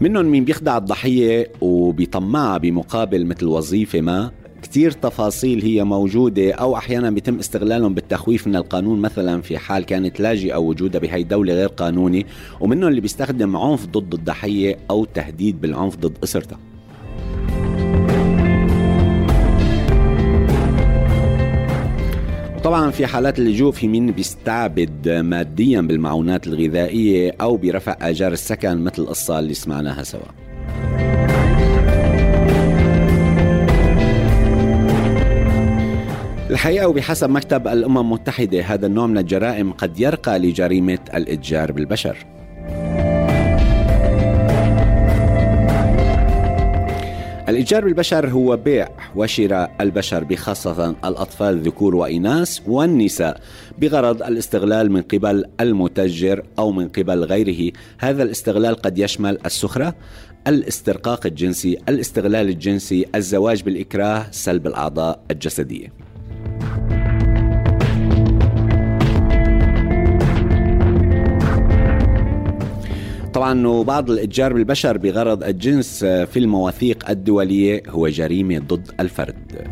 منهم 0.00 0.26
مين 0.26 0.44
بيخدع 0.44 0.76
الضحية 0.76 1.50
وبيطمعها 1.60 2.58
بمقابل 2.58 3.26
مثل 3.26 3.46
وظيفة 3.46 4.00
ما 4.00 4.30
كتير 4.62 4.90
تفاصيل 4.90 5.62
هي 5.62 5.84
موجودة 5.84 6.52
أو 6.52 6.76
أحيانا 6.76 7.10
بيتم 7.10 7.38
استغلالهم 7.38 7.94
بالتخويف 7.94 8.46
من 8.46 8.56
القانون 8.56 9.00
مثلا 9.00 9.42
في 9.42 9.58
حال 9.58 9.84
كانت 9.84 10.20
لاجئة 10.20 10.56
وجودها 10.56 11.00
بهي 11.00 11.22
الدولة 11.22 11.54
غير 11.54 11.68
قانوني 11.68 12.26
ومنهم 12.60 12.88
اللي 12.88 13.00
بيستخدم 13.00 13.56
عنف 13.56 13.86
ضد 13.86 14.14
الضحية 14.14 14.78
أو 14.90 15.04
تهديد 15.04 15.60
بالعنف 15.60 15.96
ضد 15.96 16.18
أسرتها. 16.24 16.58
طبعا 22.64 22.90
في 22.90 23.06
حالات 23.06 23.38
اللجوء 23.38 23.72
في 23.72 23.88
مين 23.88 24.10
بيستعبد 24.10 25.08
ماديا 25.08 25.80
بالمعونات 25.80 26.46
الغذائية 26.46 27.32
أو 27.40 27.56
برفع 27.56 27.96
آجار 28.00 28.32
السكن 28.32 28.78
مثل 28.78 29.02
القصة 29.02 29.38
اللي 29.38 29.54
سمعناها 29.54 30.02
سوا. 30.02 30.41
الحقيقة 36.52 36.88
وبحسب 36.88 37.30
مكتب 37.30 37.68
الأمم 37.68 37.98
المتحدة 37.98 38.62
هذا 38.62 38.86
النوع 38.86 39.06
من 39.06 39.18
الجرائم 39.18 39.72
قد 39.72 40.00
يرقى 40.00 40.38
لجريمة 40.38 40.98
الإتجار 41.14 41.72
بالبشر. 41.72 42.16
الإتجار 47.48 47.84
بالبشر 47.84 48.28
هو 48.28 48.56
بيع 48.56 48.88
وشراء 49.16 49.76
البشر 49.80 50.24
بخاصة 50.24 50.90
الأطفال 51.04 51.62
ذكور 51.62 51.94
وإناث 51.94 52.58
والنساء 52.66 53.40
بغرض 53.78 54.22
الاستغلال 54.22 54.92
من 54.92 55.02
قبل 55.02 55.44
المتجر 55.60 56.42
أو 56.58 56.72
من 56.72 56.88
قبل 56.88 57.24
غيره. 57.24 57.72
هذا 57.98 58.22
الاستغلال 58.22 58.74
قد 58.74 58.98
يشمل 58.98 59.38
السخرة 59.46 59.94
الاسترقاق 60.46 61.26
الجنسي 61.26 61.78
الاستغلال 61.88 62.48
الجنسي 62.48 63.06
الزواج 63.14 63.62
بالإكراه 63.62 64.26
سلب 64.30 64.66
الأعضاء 64.66 65.20
الجسدية. 65.30 66.01
طبعا 73.42 73.66
وبعض 73.66 74.10
الإتجار 74.10 74.52
بالبشر 74.52 74.98
بغرض 74.98 75.44
الجنس 75.44 76.04
في 76.04 76.38
المواثيق 76.38 77.10
الدولية 77.10 77.82
هو 77.88 78.08
جريمة 78.08 78.58
ضد 78.58 78.90
الفرد. 79.00 79.68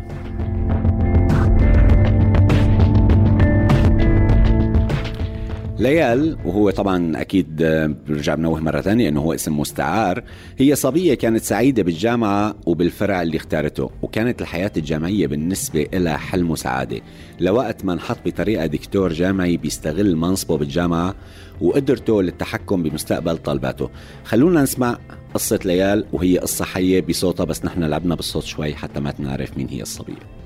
ليال 5.81 6.37
وهو 6.45 6.69
طبعا 6.69 7.21
أكيد 7.21 7.61
آه، 7.61 7.95
برجع 8.07 8.35
بنوه 8.35 8.59
مرة 8.59 8.81
ثانية 8.81 9.09
إنه 9.09 9.21
هو 9.21 9.33
اسم 9.33 9.59
مستعار 9.59 10.23
هي 10.57 10.75
صبية 10.75 11.13
كانت 11.13 11.41
سعيدة 11.43 11.83
بالجامعة 11.83 12.55
وبالفرع 12.65 13.21
اللي 13.21 13.37
اختارته 13.37 13.91
وكانت 14.01 14.41
الحياة 14.41 14.71
الجامعية 14.77 15.27
بالنسبة 15.27 15.87
لها 15.93 16.17
حلم 16.17 16.51
وسعادة 16.51 17.01
لوقت 17.39 17.85
ما 17.85 17.93
انحط 17.93 18.17
بطريقة 18.25 18.65
دكتور 18.65 19.13
جامعي 19.13 19.57
بيستغل 19.57 20.15
منصبه 20.15 20.57
بالجامعة 20.57 21.15
وقدرته 21.61 22.21
للتحكم 22.21 22.83
بمستقبل 22.83 23.37
طالباته 23.37 23.89
خلونا 24.25 24.61
نسمع 24.63 24.99
قصة 25.33 25.59
ليال 25.65 26.07
وهي 26.13 26.37
قصة 26.37 26.65
حية 26.65 27.01
بصوتها 27.01 27.43
بس 27.43 27.65
نحن 27.65 27.83
لعبنا 27.83 28.15
بالصوت 28.15 28.43
شوي 28.43 28.75
حتى 28.75 28.99
ما 28.99 29.11
تنعرف 29.11 29.57
مين 29.57 29.67
هي 29.69 29.81
الصبية. 29.81 30.41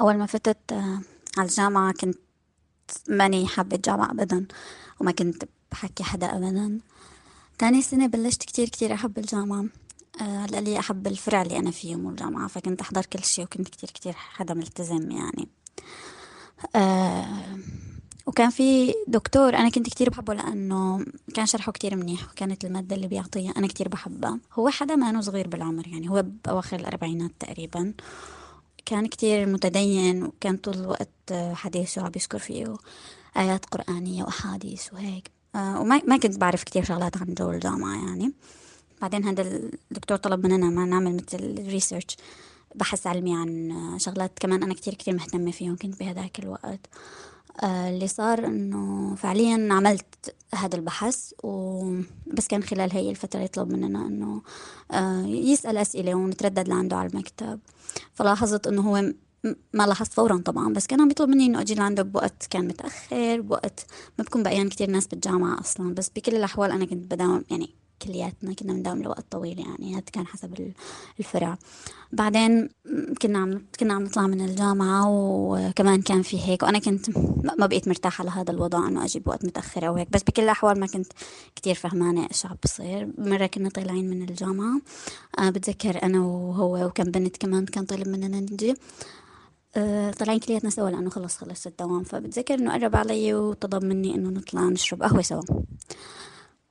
أول 0.00 0.16
ما 0.16 0.26
فتت 0.26 0.72
آه، 0.72 1.00
على 1.38 1.48
الجامعة 1.48 1.92
كنت 1.92 2.18
ماني 3.08 3.46
حابة 3.46 3.76
الجامعة 3.76 4.10
أبدا 4.10 4.46
وما 5.00 5.10
كنت 5.12 5.44
بحكي 5.72 6.02
حدا 6.04 6.26
أبدا. 6.36 6.78
تاني 7.58 7.82
سنة 7.82 8.06
بلشت 8.06 8.42
كتير 8.42 8.68
كتير 8.68 8.94
أحب 8.94 9.18
الجامعة. 9.18 9.64
آه، 10.20 10.38
على 10.38 10.44
القليل 10.50 10.76
أحب 10.76 11.06
الفرع 11.06 11.42
اللي 11.42 11.58
أنا 11.58 11.70
فيه 11.70 11.96
مو 11.96 12.10
الجامعة 12.10 12.48
فكنت 12.48 12.80
أحضر 12.80 13.06
كل 13.06 13.24
شيء 13.24 13.44
وكنت 13.44 13.68
كتير 13.68 13.90
كتير 13.90 14.12
حدا 14.12 14.54
ملتزم 14.54 15.10
يعني. 15.10 15.48
آه، 16.76 17.26
وكان 18.28 18.50
في 18.50 18.94
دكتور 19.06 19.56
أنا 19.56 19.68
كنت 19.68 19.88
كتير 19.88 20.10
بحبه 20.10 20.34
لأنه 20.34 21.04
كان 21.34 21.46
شرحه 21.46 21.72
كتير 21.72 21.96
منيح 21.96 22.30
وكانت 22.30 22.64
المادة 22.64 22.96
اللي 22.96 23.06
بيعطيها 23.06 23.52
أنا 23.56 23.66
كتير 23.66 23.88
بحبها. 23.88 24.38
هو 24.54 24.68
حدا 24.68 24.96
ما 24.96 25.20
صغير 25.20 25.48
بالعمر 25.48 25.88
يعني 25.88 26.10
هو 26.10 26.24
بأواخر 26.44 26.80
الأربعينات 26.80 27.30
تقريبا. 27.40 27.94
كان 28.86 29.06
كتير 29.06 29.46
متدين 29.46 30.22
وكان 30.22 30.56
طول 30.56 30.74
الوقت 30.74 31.32
حديثه 31.52 32.02
عم 32.02 32.12
يذكر 32.16 32.38
فيه 32.38 32.76
آيات 33.36 33.66
قرآنية 33.66 34.24
وأحاديث 34.24 34.92
وهيك. 34.92 35.30
آه، 35.54 35.80
وما 35.80 36.00
ما 36.06 36.16
كنت 36.16 36.38
بعرف 36.38 36.62
كتير 36.62 36.84
شغلات 36.84 37.16
عن 37.16 37.34
جو 37.34 37.50
الجامعة 37.50 38.06
يعني. 38.06 38.32
بعدين 39.02 39.24
هذا 39.24 39.42
الدكتور 39.90 40.16
طلب 40.16 40.46
مننا 40.46 40.70
ما 40.70 40.84
نعمل 40.84 41.16
مثل 41.16 41.68
ريسيرش 41.68 42.16
بحث 42.74 43.06
علمي 43.06 43.36
عن 43.36 43.74
شغلات 43.98 44.38
كمان 44.40 44.62
أنا 44.62 44.74
كتير 44.74 44.94
كتير 44.94 45.14
مهتمة 45.14 45.50
فيهم 45.50 45.76
كنت 45.76 46.00
بهذاك 46.00 46.38
الوقت. 46.38 46.80
اللي 47.64 48.08
صار 48.08 48.46
إنه 48.46 49.14
فعليا 49.14 49.68
عملت 49.72 50.34
هذا 50.54 50.76
البحث 50.76 51.32
وبس 51.42 52.46
كان 52.48 52.62
خلال 52.62 52.92
هي 52.92 53.10
الفترة 53.10 53.40
يطلب 53.40 53.72
مننا 53.72 54.06
إنه 54.06 54.42
آه، 54.90 55.26
يسأل 55.26 55.76
أسئلة 55.76 56.14
ونتردد 56.14 56.68
لعنده 56.68 56.96
على 56.96 57.08
المكتب. 57.08 57.60
فلاحظت 58.14 58.66
إنه 58.66 58.82
هو 58.82 59.12
ما 59.74 59.86
لاحظت 59.86 60.12
فورا 60.12 60.36
طبعا 60.36 60.72
بس 60.72 60.86
كان 60.86 61.00
عم 61.00 61.10
يطلب 61.10 61.28
مني 61.28 61.46
إنه 61.46 61.60
أجي 61.60 61.74
لعنده 61.74 62.02
بوقت 62.02 62.46
كان 62.50 62.68
متأخر 62.68 63.40
بوقت 63.40 63.86
ما 64.18 64.24
بكون 64.24 64.42
بقيان 64.42 64.68
كتير 64.68 64.90
ناس 64.90 65.06
بالجامعة 65.06 65.60
أصلا. 65.60 65.94
بس 65.94 66.10
بكل 66.16 66.36
الأحوال 66.36 66.70
أنا 66.70 66.84
كنت 66.84 67.12
بداوم 67.14 67.44
يعني 67.50 67.74
كلياتنا 68.02 68.54
كنا 68.54 68.72
بنداوم 68.72 69.02
لوقت 69.02 69.24
طويل 69.30 69.58
يعني 69.58 69.94
هذا 69.94 70.04
كان 70.12 70.26
حسب 70.26 70.72
الفرع. 71.18 71.58
بعدين 72.12 72.68
كنا 73.22 73.38
عم 73.38 73.62
كنا 73.80 73.94
عم 73.94 74.02
نطلع 74.02 74.26
من 74.26 74.40
الجامعة 74.40 75.04
وكمان 75.08 76.02
كان 76.02 76.22
في 76.22 76.40
هيك 76.40 76.62
وأنا 76.62 76.78
كنت 76.78 77.18
ما 77.58 77.66
بقيت 77.66 77.88
مرتاحة 77.88 78.24
لهذا 78.24 78.50
الوضع 78.50 78.88
إنه 78.88 79.04
أجي 79.04 79.18
بوقت 79.18 79.44
متأخر 79.44 79.88
أو 79.88 79.94
هيك 79.94 80.10
بس 80.10 80.22
بكل 80.22 80.42
الأحوال 80.42 80.80
ما 80.80 80.86
كنت 80.86 81.12
كتير 81.56 81.74
فهمانة 81.74 82.28
إيش 82.28 82.46
عم 82.46 82.56
بصير. 82.64 83.08
مرة 83.18 83.46
كنا 83.46 83.68
طالعين 83.68 84.10
من 84.10 84.22
الجامعة 84.22 84.80
أنا 85.38 85.50
بتذكر 85.50 86.02
أنا 86.02 86.20
وهو 86.20 86.86
وكم 86.86 87.04
بنت 87.04 87.36
كمان 87.36 87.66
كان 87.66 87.84
طالب 87.84 88.08
مننا 88.08 88.40
نجي. 88.40 88.74
أه 89.76 90.10
طالعين 90.10 90.38
كلياتنا 90.38 90.70
سوا 90.70 90.90
لأنه 90.90 91.10
خلص 91.10 91.36
خلص 91.36 91.66
الدوام. 91.66 92.02
فبتذكر 92.02 92.54
إنه 92.54 92.72
قرب 92.72 92.96
علي 92.96 93.34
وطلب 93.34 93.84
مني 93.84 94.14
إنه 94.14 94.28
نطلع 94.28 94.60
نشرب 94.62 95.02
قهوة 95.02 95.22
سوا. 95.22 95.42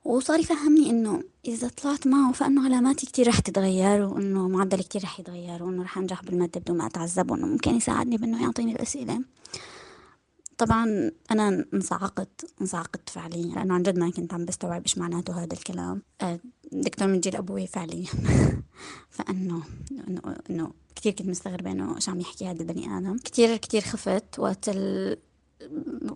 وصار 0.04 0.40
يفهمني 0.40 0.90
إنه 0.90 1.22
إذا 1.44 1.68
طلعت 1.68 2.06
معه 2.06 2.32
فإنه 2.32 2.64
علاماتي 2.64 3.06
كتير 3.06 3.28
رح 3.28 3.40
تتغير 3.40 4.02
وإنه 4.02 4.48
معدلي 4.48 4.82
كتير 4.82 5.02
رح 5.02 5.20
يتغير 5.20 5.62
وإنه 5.62 5.82
رح 5.82 5.98
أنجح 5.98 6.22
بالمادة 6.22 6.60
بدون 6.60 6.76
ما 6.76 6.86
أتعذب 6.86 7.30
وإنه 7.30 7.46
ممكن 7.46 7.74
يساعدني 7.74 8.16
بإنه 8.16 8.42
يعطيني 8.42 8.72
الأسئلة. 8.72 9.20
طبعا 10.58 11.10
أنا 11.30 11.64
انصعقت 11.74 12.44
انصعقت 12.60 13.10
فعليا 13.10 13.54
لأنه 13.54 13.74
عن 13.74 13.82
جد 13.82 13.98
ما 13.98 14.10
كنت 14.10 14.34
عم 14.34 14.44
بستوعب 14.44 14.82
إيش 14.82 14.98
معناته 14.98 15.44
هذا 15.44 15.52
الكلام. 15.52 16.02
آه، 16.20 16.40
دكتور 16.72 17.08
من 17.08 17.20
جيل 17.20 17.36
أبوي 17.36 17.66
فعليا. 17.66 18.06
فإنه 19.16 19.62
إنه 20.08 20.36
إنه 20.50 20.72
كثير 20.96 21.12
كنت 21.12 21.28
مستغربة 21.28 21.72
إنه 21.72 21.96
إيش 21.96 22.08
عم 22.08 22.20
يحكي 22.20 22.46
هذا 22.46 22.62
البني 22.62 22.98
آدم. 22.98 23.16
كثير 23.24 23.56
كثير 23.56 23.80
خفت 23.80 24.38
وقت 24.38 24.68
ال... 24.68 25.16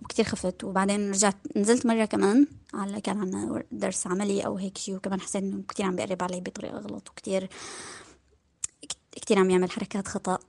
كتير 0.09 0.25
خفت. 0.25 0.63
وبعدين 0.63 1.11
رجعت 1.11 1.35
نزلت 1.55 1.85
مرة 1.85 2.05
كمان 2.05 2.47
على 2.73 3.01
كان 3.01 3.17
عنا 3.17 3.63
درس 3.71 4.07
عملي 4.07 4.45
أو 4.45 4.57
هيك 4.57 4.77
شيء 4.77 4.95
وكمان 4.95 5.21
حسيت 5.21 5.43
إنه 5.43 5.63
كتير 5.67 5.85
عم 5.85 5.95
بيقرب 5.95 6.23
علي 6.23 6.39
بطريقة 6.39 6.77
غلط 6.77 7.09
وكتير 7.09 7.49
كتير 9.11 9.39
عم 9.39 9.49
يعمل 9.49 9.71
حركات 9.71 10.07
خطأ. 10.07 10.39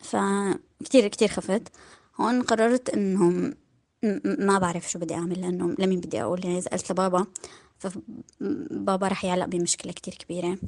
فكتير 0.00 1.08
كتير 1.08 1.28
خفت. 1.28 1.68
هون 2.20 2.42
قررت 2.42 2.90
إنه 2.90 3.54
ما 4.24 4.58
بعرف 4.58 4.90
شو 4.90 4.98
بدي 4.98 5.14
أعمل 5.14 5.40
لأنه 5.40 5.74
لمين 5.78 6.00
بدي 6.00 6.22
أقول؟ 6.22 6.44
يعني 6.44 6.60
سألت 6.60 6.92
لبابا 6.92 7.26
فبابا 7.80 9.08
رح 9.08 9.24
يعلق 9.24 9.46
بمشكلة 9.46 9.92
كتير 9.92 10.14
كبيرة 10.14 10.58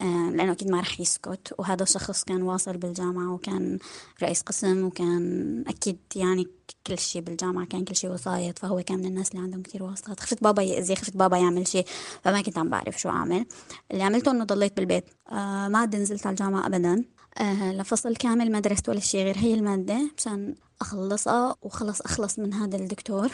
آه، 0.00 0.30
لأنه 0.30 0.52
أكيد 0.52 0.70
ما 0.70 0.80
رح 0.80 1.00
يسكت. 1.00 1.54
وهذا 1.58 1.82
الشخص 1.82 2.24
كان 2.24 2.42
واصل 2.42 2.76
بالجامعة 2.76 3.32
وكان 3.34 3.78
رئيس 4.22 4.42
قسم 4.42 4.84
وكان 4.84 5.64
أكيد 5.68 5.98
يعني 6.16 6.46
كل 6.86 6.98
شيء 6.98 7.22
بالجامعة 7.22 7.66
كان 7.66 7.84
كل 7.84 7.96
شيء 7.96 8.10
وسايط 8.10 8.58
فهو 8.58 8.82
كان 8.82 8.98
من 8.98 9.06
الناس 9.06 9.30
اللي 9.30 9.42
عندهم 9.42 9.62
كتير 9.62 9.82
واسطات 9.82 10.20
خفت 10.20 10.42
بابا 10.44 10.62
يأذي 10.62 10.96
خفت 10.96 11.16
بابا 11.16 11.36
يعمل 11.36 11.68
شيء 11.68 11.86
فما 12.24 12.40
كنت 12.42 12.58
عم 12.58 12.68
بعرف 12.68 13.00
شو 13.00 13.08
أعمل. 13.08 13.46
اللي 13.92 14.02
عملته 14.02 14.30
إنه 14.30 14.44
ضليت 14.44 14.76
بالبيت. 14.76 15.04
آه 15.28 15.68
ما 15.68 15.78
عاد 15.78 15.96
نزلت 15.96 16.26
على 16.26 16.34
الجامعة 16.34 16.66
أبدا. 16.66 17.04
آه 17.38 17.72
لفصل 17.72 18.16
كامل 18.16 18.52
ما 18.52 18.60
درست 18.60 18.88
ولا 18.88 19.00
شيء 19.00 19.24
غير 19.24 19.36
هي 19.38 19.54
المادة 19.54 20.10
مشان 20.18 20.54
أخلصها 20.80 21.56
وخلص 21.62 22.00
أخلص 22.00 22.38
من 22.38 22.54
هذا 22.54 22.76
الدكتور. 22.76 23.30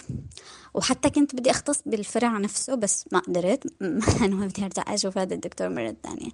وحتى 0.75 1.11
كنت 1.11 1.35
بدي 1.35 1.51
أختص 1.51 1.83
بالفرع 1.87 2.39
نفسه 2.39 2.75
بس 2.75 3.05
ما 3.13 3.19
قدرت. 3.19 3.67
ما 4.31 4.47
بدي 4.47 4.65
أرجع 4.65 4.85
أشوف 4.89 5.19
هذا 5.19 5.35
الدكتور 5.35 5.69
مرة 5.69 5.97
ثانية. 6.03 6.31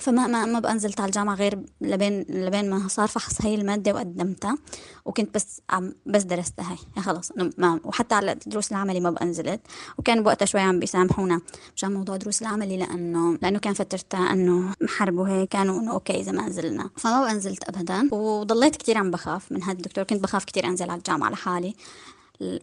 فما 0.00 0.26
ما 0.26 0.44
ما 0.44 0.58
بقى 0.58 0.74
نزلت 0.74 1.00
على 1.00 1.08
الجامعة 1.08 1.34
غير 1.34 1.58
لبين 1.80 2.24
لبين 2.28 2.70
ما 2.70 2.88
صار 2.88 3.08
فحص 3.08 3.42
هاي 3.42 3.54
المادة 3.54 3.92
وقدمتها 3.92 4.58
وكنت 5.04 5.34
بس 5.34 5.60
عم 5.70 5.94
بس 6.06 6.22
درستها 6.22 6.70
هاي 6.70 6.76
يعني 6.96 7.02
خلص 7.06 7.32
ما 7.58 7.80
وحتى 7.84 8.14
على 8.14 8.36
دروس 8.46 8.72
العملي 8.72 9.00
ما 9.00 9.10
بقى 9.10 9.24
نزلت. 9.26 9.60
وكان 9.98 10.22
بوقتها 10.22 10.46
شوي 10.46 10.60
عم 10.60 10.78
بيسامحونا 10.78 11.40
مشان 11.76 11.94
موضوع 11.94 12.16
دروس 12.16 12.42
العملي 12.42 12.76
لأنه 12.76 13.38
لأنه 13.42 13.58
كان 13.58 13.74
فترتها 13.74 14.32
إنه 14.32 14.74
محرب 14.80 15.18
وهيك 15.18 15.48
كانوا 15.48 15.80
إنه 15.80 15.92
okay 15.92 16.20
إذا 16.20 16.32
ما 16.32 16.48
نزلنا. 16.48 16.90
فما 16.96 17.20
بقى 17.20 17.34
نزلت 17.34 17.64
أبدا. 17.64 18.08
وضليت 18.12 18.76
كتير 18.76 18.98
عم 18.98 19.10
بخاف 19.10 19.52
من 19.52 19.62
هذا 19.62 19.72
الدكتور. 19.72 20.04
كنت 20.04 20.22
بخاف 20.22 20.44
كتير 20.44 20.66
أنزل 20.66 20.90
على 20.90 20.98
الجامعة 20.98 21.30
لحالي. 21.30 21.74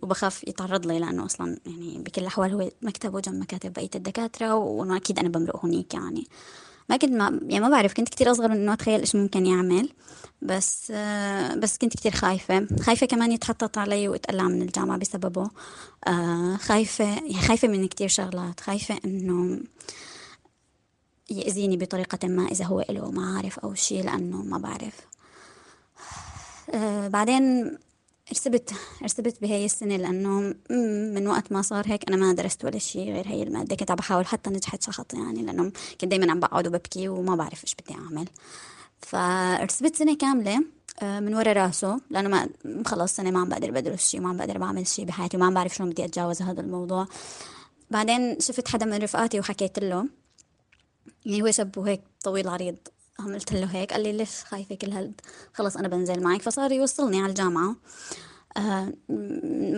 وبخاف 0.02 0.44
يتعرض 0.48 0.86
لي 0.88 1.00
لأنه 1.00 1.26
أصلا 1.26 1.58
يعني 1.66 1.98
بكل 2.00 2.22
الأحوال 2.22 2.54
هو 2.54 2.70
مكتبه 2.82 3.20
جنب 3.20 3.36
مكاتب 3.42 3.74
بقية 3.74 3.90
الدكاترة 3.96 4.56
وأنا 4.56 4.98
أكيد 4.98 5.20
أنا 5.20 5.30
بمرق 5.30 5.66
هونيك 5.66 5.94
يعني. 5.94 6.28
ما 6.92 6.98
كنت 6.98 7.12
ما 7.12 7.40
يعني 7.42 7.60
ما 7.60 7.70
بعرف 7.70 7.94
كنت 7.94 8.10
كتير 8.10 8.32
أصغر 8.32 8.48
من 8.48 8.56
إنه 8.56 8.74
أتخيل 8.74 9.00
إيش 9.00 9.16
ممكن 9.16 9.46
يعمل. 9.46 9.90
بس 10.42 10.92
آه 10.96 11.56
بس 11.56 11.78
كنت 11.78 11.98
كتير 11.98 12.12
خايفة. 12.12 12.68
خايفة 12.82 13.06
كمان 13.06 13.32
يتحطط 13.32 13.78
علي 13.78 14.08
واتقلع 14.08 14.44
من 14.44 14.62
الجامعة 14.62 14.98
بسببه. 14.98 15.50
آه 16.08 16.56
خايفة 16.58 17.06
يعني 17.06 17.34
خايفة 17.34 17.68
من 17.68 17.88
كتير 17.88 18.08
شغلات. 18.08 18.60
خايفة 18.60 19.00
إنه 19.06 19.60
يأذيني 21.30 21.78
بطريقة 21.78 22.28
ما 22.28 22.48
إذا 22.48 22.66
هو 22.66 22.86
له 22.90 23.12
معارف 23.12 23.60
أو 23.60 23.74
شيء 23.74 24.04
لأنه 24.04 24.44
ما 24.44 24.58
بعرف. 24.58 24.96
آه 26.74 27.08
بعدين 27.08 27.78
رسبت 28.32 28.74
رسبت 29.04 29.42
بهاي 29.42 29.66
السنة 29.66 29.96
لأنه 29.96 30.56
من 31.16 31.28
وقت 31.28 31.52
ما 31.52 31.62
صار 31.62 31.84
هيك 31.88 32.08
أنا 32.08 32.18
ما 32.18 32.34
درست 32.34 32.66
ولا 32.66 32.80
شيء 32.80 33.14
غير 33.14 33.28
هي 33.28 33.44
المادة. 33.44 33.76
كنت 33.76 33.92
عم 33.92 33.98
بحاول 33.98 34.26
حتى 34.26 34.50
نجحت 34.50 34.84
شخط 34.84 35.14
يعني 35.14 35.42
لأنه 35.42 35.72
كنت 36.02 36.06
دايما 36.06 36.32
عم 36.32 36.40
بقعد 36.40 36.68
وببكي 36.68 37.10
وما 37.10 37.36
بعرف 37.36 37.64
إيش 37.64 37.76
بدي 37.76 37.94
أعمل. 37.94 38.28
فرسبت 39.02 39.96
سنة 39.96 40.16
كاملة 40.16 40.64
آه، 41.02 41.20
من 41.20 41.36
ورا 41.36 41.54
راسه 41.54 42.02
لأنه 42.10 42.30
ما 42.30 42.50
خلص 42.86 43.16
سنة 43.16 43.32
ما 43.32 43.40
عم 43.40 43.50
بقدر 43.50 43.72
بدرس 43.72 44.10
شيء 44.10 44.20
ما 44.20 44.30
عم 44.30 44.38
بقدر 44.38 44.58
بعمل 44.58 44.88
شيء 44.88 45.06
بحياتي 45.06 45.38
وما 45.38 45.46
عم 45.46 45.54
بعرف 45.54 45.76
شلون 45.76 45.90
بدي 45.90 46.06
أتجاوز 46.06 46.42
هذا 46.42 46.62
الموضوع. 46.62 47.08
بعدين 47.92 48.40
شفت 48.40 48.68
حدا 48.68 48.86
من 48.86 48.98
رفقاتي 48.98 49.40
وحكيت 49.40 49.80
له 49.80 50.08
يعني 51.26 51.42
هو 51.42 51.52
شاب 51.52 51.78
وهيك 51.78 52.02
طويل 52.24 52.48
عريض. 52.48 52.76
عملت 53.22 53.54
له 53.54 53.66
هيك 53.66 53.94
قال 53.94 54.04
لي 54.04 54.12
ليش 54.12 54.44
خايفة 54.44 54.76
كل 54.76 54.92
هالد 54.92 55.22
خلص 55.54 55.78
أنا 55.78 55.88
بنزل 55.88 56.24
معك. 56.24 56.42
فصار 56.42 56.72
يوصلني 56.72 57.22
على 57.22 57.30
الجامعة. 57.30 57.76
آه 58.58 58.94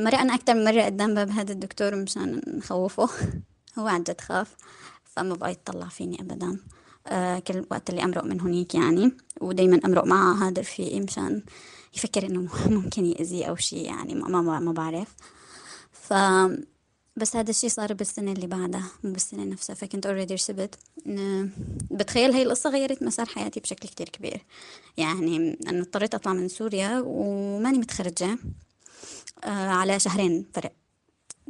مرقنا 0.04 0.36
أكتر 0.36 0.54
من 0.54 0.64
مرة 0.66 0.82
قدام 0.82 1.14
باب 1.14 1.30
هذا 1.30 1.52
الدكتور 1.54 1.96
مشان 1.96 2.42
نخوفه. 2.48 3.10
هو 3.80 3.88
عن 3.88 4.04
جد 4.04 4.22
خاف 4.22 4.56
فما 5.04 5.36
بقى 5.36 5.52
يطلع 5.52 5.88
فيني 5.88 6.22
أبدا. 6.22 6.60
آه 7.08 7.40
كل 7.40 7.66
وقت 7.72 7.90
اللي 7.90 8.04
أمرق 8.04 8.24
من 8.24 8.42
هونيك 8.42 8.76
يعني. 8.76 9.18
ودايما 9.42 9.80
أمرق 9.86 10.06
معه 10.06 10.48
هذا 10.48 10.62
رفيقي 10.62 11.00
مشان 11.00 11.44
يفكر 11.96 12.26
إنه 12.26 12.48
ممكن 12.80 13.06
يأذيه 13.06 13.46
أو 13.46 13.56
شيء 13.56 13.86
يعني 13.86 14.16
ما 14.16 14.42
ما, 14.42 14.60
ما 14.60 14.72
بعرف. 14.72 15.08
ف 15.92 16.14
بس 17.16 17.36
هذا 17.36 17.50
الشيء 17.50 17.70
صار 17.70 17.94
بالسنة 17.94 18.32
اللي 18.32 18.48
بعدها 18.48 18.86
مو 19.04 19.12
بالسنة 19.12 19.44
نفسها 19.44 19.74
فكنت 19.74 20.06
already 20.06 20.34
رسبت 20.34 20.76
بتخيل 21.92 22.32
هاي 22.32 22.42
القصة 22.42 22.70
غيرت 22.70 23.04
مسار 23.04 23.26
حياتي 23.26 23.60
بشكل 23.60 23.90
كتير 23.90 24.10
كبير. 24.10 24.46
يعني 24.98 25.58
أنا 25.68 25.82
اضطريت 25.82 26.16
أطلع 26.16 26.34
من 26.34 26.48
سوريا 26.48 27.04
وماني 27.06 27.78
متخرجة 27.78 28.38
آه، 29.44 29.70
على 29.70 30.00
شهرين 30.00 30.46
فرق. 30.54 30.72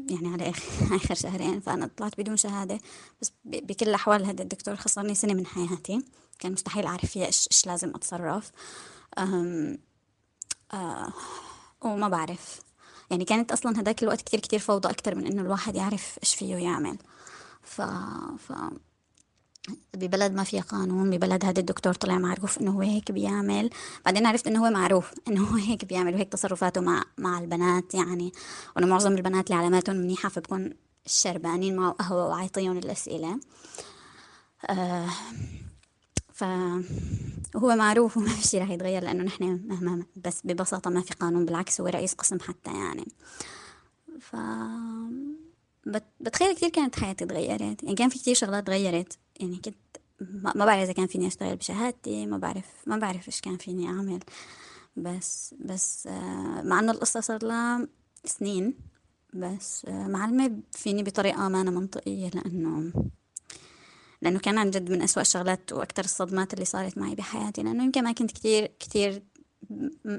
يعني 0.10 0.28
على 0.28 0.50
آخر 0.92 1.16
شهرين 1.24 1.60
فأنا 1.60 1.90
طلعت 1.98 2.20
بدون 2.20 2.38
شهادة. 2.38 2.80
بس 3.22 3.32
بكل 3.46 3.90
الأحوال 3.90 4.26
هذا 4.26 4.44
الدكتور 4.44 4.76
خسرني 4.76 5.16
سنة 5.16 5.34
من 5.34 5.46
حياتي. 5.46 6.02
كان 6.40 6.52
مستحيل 6.52 6.86
أعرف 6.86 7.06
فيها 7.06 7.26
إيش, 7.26 7.48
إيش 7.52 7.68
لازم 7.68 7.90
أتصرف. 7.96 8.52
أم 9.18 9.78
آه 10.74 11.14
وما 11.82 12.08
بعرف. 12.08 12.60
يعني 13.14 13.26
كانت 13.26 13.52
أصلا 13.52 13.80
هذاك 13.80 14.04
الوقت 14.04 14.22
كتير 14.22 14.40
كتير 14.40 14.60
فوضى 14.60 14.90
أكتر 14.90 15.16
من 15.16 15.28
إنه 15.28 15.42
الواحد 15.42 15.76
يعرف 15.76 16.20
إيش 16.24 16.36
فيه 16.36 16.56
يعمل 16.56 16.98
ف... 17.62 17.82
ف... 18.48 18.54
ببلد 19.94 20.34
ما 20.34 20.44
فيها 20.44 20.62
قانون 20.62 21.10
ببلد 21.10 21.46
هذا 21.46 21.60
الدكتور 21.60 21.94
طلع 21.94 22.18
معروف 22.18 22.62
إنه 22.62 22.72
هو 22.72 22.82
هيك 22.82 23.12
بيعمل. 23.12 23.70
بعدين 24.06 24.26
عرفت 24.26 24.48
إنه 24.48 24.66
هو 24.66 24.72
معروف 24.72 25.14
إنه 25.28 25.44
هو 25.44 25.56
هيك 25.56 25.86
بيعمل 25.86 26.14
وهيك 26.14 26.30
تصرفاته 26.30 26.82
مع 26.82 27.04
مع 27.18 27.40
البنات 27.40 27.94
يعني. 27.94 28.34
وانه 28.76 28.88
معظم 28.88 29.14
البنات 29.14 29.52
اللي 29.52 29.62
علاماتهم 29.62 29.96
منيحة 29.96 30.30
فبكون 30.30 30.74
شربانين 31.06 31.76
معه 31.76 31.92
قهوه 31.92 32.28
وعايطيهم 32.28 32.78
الأسئلة. 32.78 33.40
آه 34.70 35.10
ف 36.34 36.44
وهو 37.56 37.76
معروف 37.76 38.18
وما 38.18 38.30
في 38.30 38.48
شيء 38.48 38.62
رح 38.62 38.70
يتغير 38.70 39.04
لأنه 39.04 39.24
نحن 39.24 39.62
مهما 39.68 40.06
بس 40.26 40.42
ببساطة 40.44 40.90
ما 40.90 41.02
في 41.02 41.14
قانون 41.14 41.46
بالعكس 41.46 41.82
هو 41.82 41.88
رئيس 41.88 42.14
قسم 42.14 42.40
حتى 42.40 42.72
يعني. 42.72 43.08
ف 44.20 44.36
بتخيل 46.20 46.56
كثير 46.56 46.70
كانت 46.70 47.00
حياتي 47.00 47.26
تغيرت. 47.26 47.84
يعني 47.84 47.96
كان 47.96 48.10
في 48.10 48.20
كثير 48.20 48.36
شغلات 48.36 48.68
تغيرت. 48.68 49.18
يعني 49.40 49.56
كنت 49.58 49.76
ما 50.56 50.66
بعرف 50.66 50.84
إذا 50.84 50.94
كان 50.94 51.08
فيني 51.08 51.28
أشتغل 51.28 51.56
بشهادتي 51.56 52.26
ما 52.26 52.38
بعرف 52.38 52.66
ما 52.86 52.98
بعرف 52.98 53.28
إيش 53.28 53.42
كان 53.42 53.58
فيني 53.58 53.88
أعمل. 53.88 54.20
بس 54.98 55.56
بس 55.60 56.08
آه، 56.08 56.62
مع 56.62 56.80
إنه 56.80 56.92
القصة 56.92 57.20
صار 57.20 57.44
لها 57.46 57.88
سنين 58.26 58.74
بس 59.34 59.86
آه، 59.86 60.08
معلمة 60.08 60.60
فيني 60.72 61.04
بطريقة 61.04 61.48
ما 61.48 61.62
أنا 61.62 61.72
منطقية 61.72 62.30
لأنه 62.30 62.94
لأنه 64.24 64.40
كان 64.40 64.58
عن 64.58 64.72
جد 64.72 64.92
من 64.92 65.02
أسوأ 65.02 65.22
الشغلات 65.22 65.74
وأكثر 65.74 66.04
الصدمات 66.04 66.54
اللي 66.54 66.66
صارت 66.66 66.98
معي 66.98 67.16
بحياتي 67.16 67.64
لأنه 67.64 67.84
يمكن 67.84 68.04
ما 68.04 68.12
كنت 68.12 68.32
كتير 68.32 68.72
كتير 68.80 69.24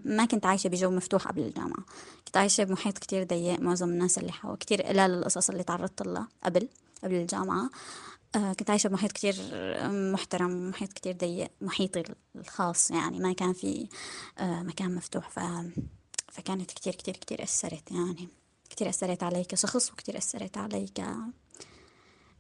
ما 0.05 0.25
كنت 0.25 0.47
عايشة 0.47 0.69
بجو 0.69 0.91
مفتوح 0.91 1.29
قبل 1.29 1.43
الجامعة. 1.43 1.85
كنت 2.27 2.37
عايشة 2.37 2.65
بمحيط 2.65 2.99
كتير 2.99 3.25
ضيق 3.25 3.61
معظم 3.61 3.89
الناس 3.89 4.19
اللي 4.19 4.33
حوا 4.33 4.57
كتير 4.57 4.83
قلال 4.83 5.11
القصص 5.11 5.51
اللي 5.51 5.63
تعرضت 5.63 6.03
لها 6.07 6.29
قبل 6.45 6.69
قبل 7.05 7.15
الجامعة. 7.15 7.71
آه 8.37 8.53
كنت 8.53 8.71
عايشة 8.71 8.89
بمحيط 8.89 9.13
كتير 9.13 9.35
محترم 10.13 10.69
محيط 10.71 10.93
كتير 10.93 11.17
ضيق 11.17 11.51
محيطي 11.61 12.03
الخاص 12.37 12.91
يعني 12.91 13.19
ما 13.19 13.33
كان 13.33 13.53
في 13.53 13.89
آه 14.39 14.63
مكان 14.63 14.95
مفتوح. 14.95 15.31
ف... 15.31 15.41
فكانت 16.33 16.71
كتير 16.71 16.95
كتير 16.95 17.17
كتير 17.17 17.43
أثرت 17.43 17.91
يعني 17.91 18.29
كتير 18.71 18.89
أثرت 18.89 19.23
علي 19.23 19.45
كشخص 19.45 19.93
وكتير 19.93 20.19
أثرت 20.19 20.59
علي 20.59 20.87
ك 20.87 21.01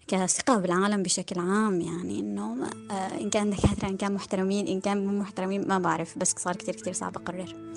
كثقة 0.08 0.56
بالعالم 0.58 1.02
بشكل 1.02 1.40
عام 1.40 1.80
يعني 1.80 2.20
إنه 2.20 2.56
آه 2.90 3.20
إن 3.20 3.30
كان 3.30 3.50
دكاترة 3.50 3.88
إن 3.88 3.96
كان 3.96 4.14
محترمين 4.14 4.66
إن 4.66 4.80
كان 4.80 5.06
مو 5.06 5.18
محترمين 5.20 5.68
ما 5.68 5.78
بعرف 5.78 6.18
بس 6.18 6.34
صار 6.38 6.56
كتير 6.56 6.74
كتير 6.74 6.92
صعب 6.92 7.16
أقرر 7.16 7.73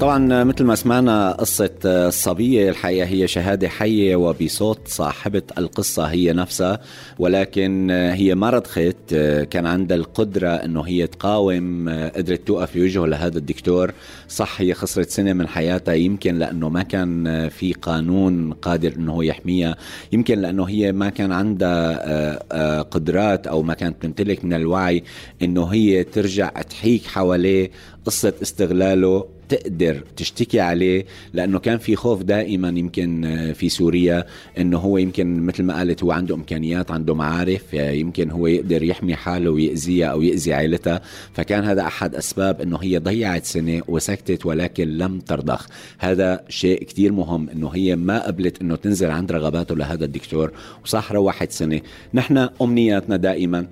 طبعا 0.00 0.44
مثل 0.44 0.64
ما 0.64 0.74
سمعنا 0.74 1.32
قصة 1.32 1.70
الصبية 1.84 2.70
الحقيقة 2.70 3.06
هي 3.06 3.28
شهادة 3.28 3.68
حية 3.68 4.16
وبصوت 4.16 4.88
صاحبة 4.88 5.42
القصة 5.58 6.04
هي 6.04 6.32
نفسها 6.32 6.80
ولكن 7.18 7.90
هي 7.90 8.34
ما 8.34 8.50
رضخت. 8.50 9.14
كان 9.50 9.66
عندها 9.66 9.96
القدرة 9.96 10.48
إنه 10.48 10.82
هي 10.82 11.06
تقاوم 11.06 11.88
قدرت 12.16 12.46
توقف 12.46 12.74
بوجهه 12.74 13.06
لهذا 13.06 13.38
الدكتور. 13.38 13.92
صح 14.28 14.60
هي 14.60 14.74
خسرت 14.74 15.10
سنة 15.10 15.32
من 15.32 15.48
حياتها 15.48 15.94
يمكن 15.94 16.38
لأنه 16.38 16.68
ما 16.68 16.82
كان 16.82 17.48
في 17.48 17.72
قانون 17.72 18.52
قادر 18.52 18.92
إنه 18.96 19.24
يحميها. 19.24 19.76
يمكن 20.12 20.38
لأنه 20.38 20.64
هي 20.64 20.92
ما 20.92 21.08
كان 21.08 21.32
عندها 21.32 22.82
قدرات 22.82 23.46
أو 23.46 23.62
ما 23.62 23.74
كانت 23.74 24.02
تمتلك 24.02 24.44
من 24.44 24.52
الوعي 24.52 25.04
إنه 25.42 25.64
هي 25.64 26.04
ترجع 26.04 26.48
تحيك 26.48 27.06
حواليه 27.06 27.70
قصة 28.04 28.32
استغلاله 28.42 29.39
تقدر 29.50 30.04
تشتكي 30.16 30.60
عليه 30.60 31.04
لأنه 31.32 31.58
كان 31.58 31.78
في 31.78 31.96
خوف 31.96 32.22
دائما 32.22 32.68
يمكن 32.68 33.24
آه، 33.24 33.52
في 33.52 33.68
سوريا 33.68 34.24
إنه 34.58 34.78
هو 34.78 34.98
يمكن 34.98 35.42
مثل 35.46 35.62
ما 35.62 35.76
قالت 35.76 36.02
هو 36.04 36.12
عنده 36.12 36.34
إمكانيات 36.34 36.90
عنده 36.90 37.14
معارف 37.14 37.74
يمكن 37.74 38.30
هو 38.30 38.46
يقدر 38.46 38.82
يحمي 38.82 39.14
حاله 39.16 39.50
ويأذيها 39.50 40.06
أو 40.06 40.22
يأذي 40.22 40.52
عائلتها 40.52 41.00
فكان 41.32 41.64
هذا 41.64 41.82
أحد 41.82 42.14
أسباب 42.14 42.60
إنه 42.60 42.78
هي 42.82 42.98
ضيعت 42.98 43.44
سنة 43.44 43.82
وسكتت 43.88 44.46
ولكن 44.46 44.88
لم 44.88 45.20
ترضخ. 45.20 45.66
هذا 45.98 46.44
شيء 46.48 46.84
كتير 46.84 47.12
مهم 47.12 47.48
إنه 47.48 47.68
هي 47.68 47.96
ما 47.96 48.26
قبلت 48.26 48.60
إنه 48.60 48.76
تنزل 48.76 49.10
عند 49.10 49.32
رغباته 49.32 49.76
لهذا 49.76 50.04
الدكتور 50.04 50.52
وصح 50.84 51.12
روحت 51.12 51.50
سنة. 51.50 51.80
نحن 52.14 52.48
أمنياتنا 52.62 53.16
دائما 53.16 53.66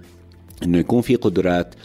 إنه 0.62 0.78
يكون 0.78 1.00
في 1.00 1.16
قدرات 1.16 1.74
آه، 1.74 1.78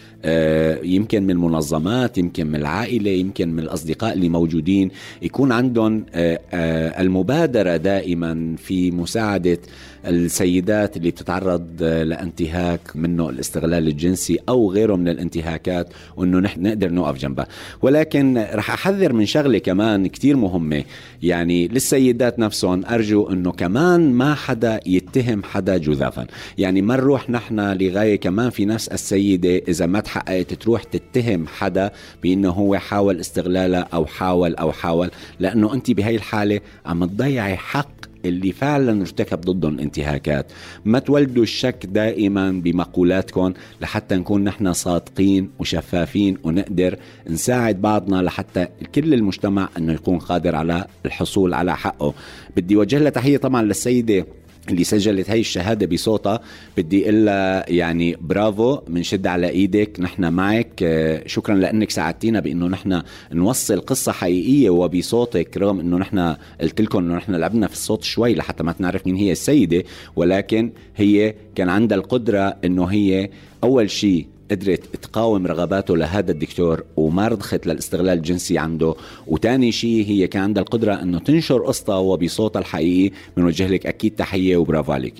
يمكن 0.83 1.23
من 1.23 1.37
منظمات 1.37 2.17
يمكن 2.17 2.47
من 2.47 2.55
العائلة 2.55 3.11
يمكن 3.11 3.49
من 3.49 3.59
الأصدقاء 3.59 4.13
اللي 4.13 4.29
موجودين 4.29 4.91
يكون 5.21 5.51
عندهم 5.51 6.05
آه، 6.13 6.39
آه، 6.53 7.01
المبادرة 7.01 7.77
دائما 7.77 8.55
في 8.57 8.91
مساعدة 8.91 9.57
السيدات 10.05 10.97
اللي 10.97 11.11
بتتعرض 11.11 11.83
لانتهاك 11.83 12.79
منه 12.95 13.29
الاستغلال 13.29 13.87
الجنسي 13.87 14.39
أو 14.49 14.71
غيره 14.71 14.95
من 14.95 15.07
الانتهاكات 15.07 15.93
وإنه 16.17 16.39
نحن 16.39 16.63
نقدر 16.63 16.89
نوقف 16.89 17.17
جنبها. 17.17 17.47
ولكن 17.81 18.45
رح 18.53 18.71
أحذر 18.71 19.13
من 19.13 19.25
شغلة 19.25 19.57
كمان 19.57 20.07
كتير 20.07 20.37
مهمة. 20.37 20.83
يعني 21.23 21.67
للسيدات 21.67 22.39
نفسهم 22.39 22.85
أرجو 22.85 23.29
إنه 23.29 23.51
كمان 23.51 24.13
ما 24.13 24.35
حدا 24.35 24.79
يتهم 24.85 25.43
حدا 25.43 25.77
جذافا. 25.77 26.27
يعني 26.57 26.81
ما 26.81 26.95
نروح 26.95 27.29
نحن 27.29 27.59
لغاية 27.59 28.15
كمان 28.15 28.49
في 28.49 28.65
نفس 28.65 28.87
السيدة 28.87 29.61
إذا 29.67 29.85
ما 29.85 29.99
تحققت 30.13 30.53
تروح 30.53 30.83
تتهم 30.83 31.47
حدا 31.47 31.91
بإنه 32.23 32.49
هو 32.49 32.77
حاول 32.77 33.19
استغلالها 33.19 33.87
أو 33.93 34.05
حاول 34.05 34.55
أو 34.55 34.71
حاول 34.71 35.11
لأنه 35.39 35.73
أنت 35.73 35.91
بهي 35.91 36.15
الحالة 36.15 36.59
عم 36.85 37.05
تضيعي 37.05 37.55
حق 37.57 37.89
اللي 38.25 38.51
فعلا 38.51 39.01
ارتكب 39.01 39.41
ضدهم 39.41 39.79
انتهاكات. 39.79 40.51
ما 40.85 40.99
تولدوا 40.99 41.43
الشك 41.43 41.85
دائما 41.85 42.51
بمقولاتكم 42.51 43.53
لحتى 43.81 44.15
نكون 44.15 44.43
نحن 44.43 44.73
صادقين 44.73 45.49
وشفافين 45.59 46.37
ونقدر 46.43 46.97
نساعد 47.29 47.81
بعضنا 47.81 48.21
لحتى 48.21 48.67
كل 48.95 49.13
المجتمع 49.13 49.69
إنه 49.77 49.93
يكون 49.93 50.19
قادر 50.19 50.55
على 50.55 50.85
الحصول 51.05 51.53
على 51.53 51.77
حقه. 51.77 52.13
بدي 52.57 52.75
وجه 52.75 52.97
لها 52.97 53.09
تحية 53.09 53.37
طبعا 53.37 53.61
للسيدة 53.61 54.25
اللي 54.69 54.83
سجلت 54.83 55.29
هاي 55.29 55.39
الشهادة 55.39 55.85
بصوتها 55.85 56.39
بدي 56.77 57.03
أقول 57.03 57.27
يعني 57.67 58.17
برافو 58.21 58.75
بنشد 58.87 59.27
على 59.27 59.49
إيدك 59.49 59.99
نحن 59.99 60.33
معك. 60.33 60.83
آه، 60.83 61.23
شكرا 61.27 61.55
لأنك 61.55 61.89
ساعدتينا 61.89 62.39
بإنه 62.39 62.67
نحن 62.67 63.01
نوصل 63.31 63.79
قصة 63.81 64.11
حقيقية 64.11 64.69
وبصوتك 64.69 65.57
رغم 65.57 65.79
إنه 65.79 65.97
نحن 65.97 66.35
قلت 66.61 66.81
لكم 66.81 66.99
إنه 66.99 67.15
نحن 67.15 67.35
لعبنا 67.35 67.67
في 67.67 67.73
الصوت 67.73 68.03
شوي 68.03 68.35
لحتى 68.35 68.63
ما 68.63 68.71
تنعرف 68.71 69.07
مين 69.07 69.15
هي 69.15 69.31
السيدة 69.31 69.83
ولكن 70.15 70.71
هي 70.95 71.35
كان 71.55 71.69
عندها 71.69 71.97
القدرة 71.97 72.55
إنه 72.65 72.85
هي 72.85 73.29
أول 73.63 73.89
شيء 73.89 74.27
قدرت 74.53 74.95
تقاوم 75.01 75.47
رغباته 75.47 75.97
لهذا 75.97 76.31
الدكتور 76.31 76.83
وما 76.97 77.27
رضخت 77.27 77.67
للاستغلال 77.67 78.17
الجنسي 78.17 78.57
عنده. 78.57 78.95
وتاني 79.27 79.71
شيء 79.71 80.05
هي 80.07 80.27
كان 80.27 80.43
عندها 80.43 80.63
القدرة 80.63 80.93
إنه 80.93 81.19
تنشر 81.19 81.59
قصتها 81.65 81.97
وبصوتها 81.97 82.59
الحقيقي. 82.59 83.15
بنوجه 83.37 83.67
لك 83.67 83.85
أكيد 83.85 84.15
تحية 84.15 84.57
وبرافو 84.57 84.91
عليك. 84.91 85.13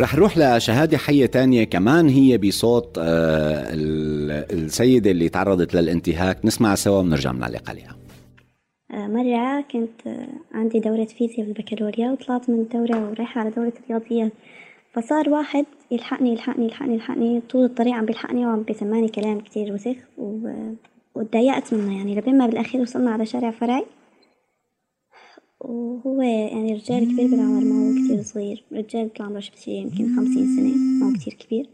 رح 0.00 0.14
نروح 0.14 0.38
لشهادة 0.38 0.98
حية 0.98 1.26
تانية. 1.26 1.64
كمان 1.64 2.08
هي 2.08 2.38
بصوت 2.38 2.98
آه، 2.98 3.66
السيدة 4.52 5.10
اللي 5.10 5.28
تعرضت 5.28 5.74
للانتهاك. 5.74 6.44
نسمع 6.44 6.74
سوا 6.74 6.98
ونرجع 6.98 7.32
بنعلق 7.32 7.70
عليها 7.70 7.96
آه، 8.90 9.06
مرة 9.06 9.64
كنت 9.72 10.16
عندي 10.54 10.80
دورة 10.80 11.04
فيزياء 11.04 11.46
بالبكالوريا 11.46 12.10
وطلعت 12.10 12.50
من 12.50 12.60
الدورة 12.60 13.10
ورايحة 13.10 13.40
على 13.40 13.50
دورة 13.50 13.72
رياضيات 13.90 14.32
فصار 14.92 15.30
واحد 15.30 15.64
يلحقني 15.90 16.32
يلحقني 16.32 16.64
يلحقني 16.64 16.94
يلحقني. 16.94 17.40
طول 17.50 17.64
الطريق 17.64 17.94
عم 17.94 18.06
بيلحقني 18.06 18.46
وعم 18.46 18.62
بيسمعني 18.62 19.08
كلام 19.08 19.40
كتير 19.40 19.72
وسخ 19.72 19.96
و... 20.18 20.48
وتضايقت 21.14 21.74
منه 21.74 21.96
يعني. 21.98 22.14
لبين 22.14 22.38
ما 22.38 22.46
بالأخير 22.46 22.80
وصلنا 22.80 23.10
على 23.10 23.26
شارع 23.26 23.50
فرعي 23.50 23.84
وهو 25.60 26.22
يعني 26.22 26.74
رجال 26.74 27.12
كبير 27.12 27.26
بالعمر 27.26 27.64
ما 27.64 27.88
هو 27.88 28.04
كتير 28.04 28.22
صغير. 28.22 28.64
رجال 28.72 29.08
بيطلع 29.08 29.26
عمره 29.26 29.40
شي 29.40 29.70
يمكن 29.70 30.16
خمسين 30.16 30.56
سنة 30.56 30.74
ما 30.76 31.06
هو 31.08 31.12
كتير 31.12 31.34
كبير. 31.34 31.68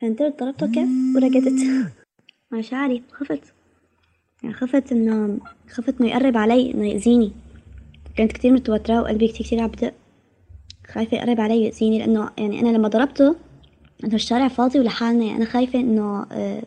فنزلت 0.00 0.40
ضربته 0.40 0.66
كف 0.66 0.88
ورقدت 1.16 1.92
مشاعري 2.52 3.02
خفت. 3.12 3.40
يعني 4.42 4.54
خفت 4.54 4.92
إنه 4.92 5.38
خفت 5.68 6.00
إنه 6.00 6.10
يقرب 6.10 6.36
علي 6.36 6.74
إنه 6.74 6.86
يأذيني. 6.86 7.32
كنت 8.18 8.32
كتير 8.32 8.52
متوترة 8.52 9.02
وقلبي 9.02 9.28
كتير 9.28 9.46
كتير 9.46 9.60
عم 9.60 9.68
بدق. 9.68 9.94
خايفة 10.86 11.16
يقرب 11.16 11.40
علي 11.40 11.58
ويأذيني 11.58 11.98
لأنه 11.98 12.30
يعني 12.38 12.60
أنا 12.60 12.68
لما 12.76 12.88
ضربته 12.88 13.36
إنه 14.04 14.14
الشارع 14.14 14.48
فاضي 14.48 14.78
ولحالنا 14.80 15.24
يعني 15.24 15.36
أنا 15.36 15.44
خايفة 15.44 15.80
إنه 15.80 16.26
آه، 16.32 16.62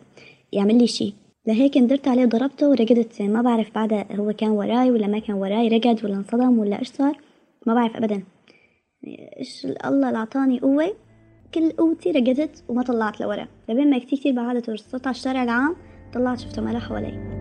يعمل 0.54 0.78
لي 0.78 0.88
شي. 0.88 1.14
لهيك 1.48 1.78
ندرت 1.78 2.08
عليه 2.08 2.24
وضربته 2.26 2.70
ورقدت 2.70 3.22
ما 3.22 3.42
بعرف 3.42 3.76
بعدها 3.76 4.06
هو 4.16 4.34
كان 4.34 4.50
وراي 4.50 4.92
ولا 4.92 5.08
ما 5.08 5.20
كان 5.20 5.36
وراي 5.36 5.68
رقد 5.68 6.06
ولا 6.06 6.16
انصدم 6.16 6.60
ولا 6.60 6.80
إيش 6.80 6.88
صار 6.88 7.18
ما 7.68 7.74
بعرف 7.74 7.96
أبدا. 7.96 8.24
يعني 9.04 9.40
إيش 9.40 9.66
الله 9.66 10.08
اللي 10.08 10.20
أعطاني 10.20 10.60
قوة 10.60 10.96
كل 11.54 11.72
قوتي 11.72 12.12
رقدت 12.12 12.64
وما 12.68 12.84
طلعت 12.84 13.22
لورا. 13.22 13.48
لبين 13.70 13.90
ما 13.90 14.00
كتير 14.00 14.20
كتير 14.20 14.36
بعدت 14.36 14.70
وصلت 14.70 15.08
على 15.08 15.16
الشارع 15.16 15.44
العام 15.44 15.76
طلعت 16.14 16.40
شفته 16.40 16.62
ما 16.62 16.80
حوالي 16.80 17.40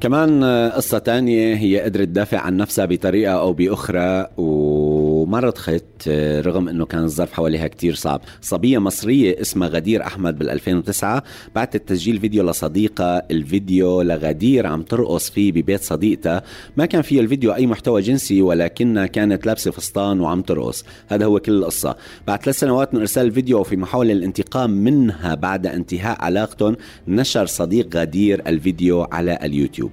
كمان 0.00 0.44
قصة 0.70 0.98
تانية 0.98 1.54
هي 1.54 1.80
قدرت 1.80 2.08
تدافع 2.08 2.38
عن 2.38 2.56
نفسها 2.56 2.84
بطريقة 2.84 3.32
أو 3.32 3.52
بأخرى 3.52 4.26
وما 5.34 5.42
رضخت 5.42 6.08
رغم 6.46 6.68
أنه 6.68 6.86
كان 6.86 7.04
الظرف 7.04 7.32
حواليها 7.32 7.68
كتير 7.68 7.94
صعب. 7.94 8.20
صبية 8.40 8.78
مصرية 8.78 9.40
اسمها 9.40 9.68
غدير 9.68 10.02
أحمد 10.02 10.38
بال 10.38 10.50
2009 10.50 11.22
بعتت 11.54 11.88
تسجيل 11.88 12.20
فيديو 12.20 12.50
لصديقة 12.50 13.16
الفيديو 13.30 14.02
لغدير 14.02 14.66
عم 14.66 14.82
ترقص 14.82 15.30
فيه 15.30 15.52
ببيت 15.52 15.82
صديقتها. 15.82 16.42
ما 16.76 16.86
كان 16.86 17.02
فيه 17.02 17.20
الفيديو 17.20 17.54
أي 17.54 17.66
محتوى 17.66 18.02
جنسي 18.02 18.42
ولكنها 18.42 19.06
كانت 19.06 19.46
لابسة 19.46 19.70
فستان 19.70 20.20
وعم 20.20 20.42
ترقص. 20.42 20.84
هذا 21.08 21.24
هو 21.24 21.40
كل 21.40 21.52
القصة. 21.52 21.96
بعد 22.26 22.42
ثلاث 22.42 22.58
سنوات 22.58 22.94
من 22.94 23.00
إرسال 23.00 23.26
الفيديو 23.26 23.60
وفي 23.60 23.76
محاولة 23.76 24.14
للانتقام 24.14 24.70
منها 24.70 25.34
بعد 25.34 25.66
انتهاء 25.66 26.22
علاقتهم 26.22 26.76
نشر 27.08 27.46
صديق 27.46 27.96
غدير 27.96 28.42
الفيديو 28.46 29.02
على 29.02 29.38
اليوتيوب. 29.42 29.90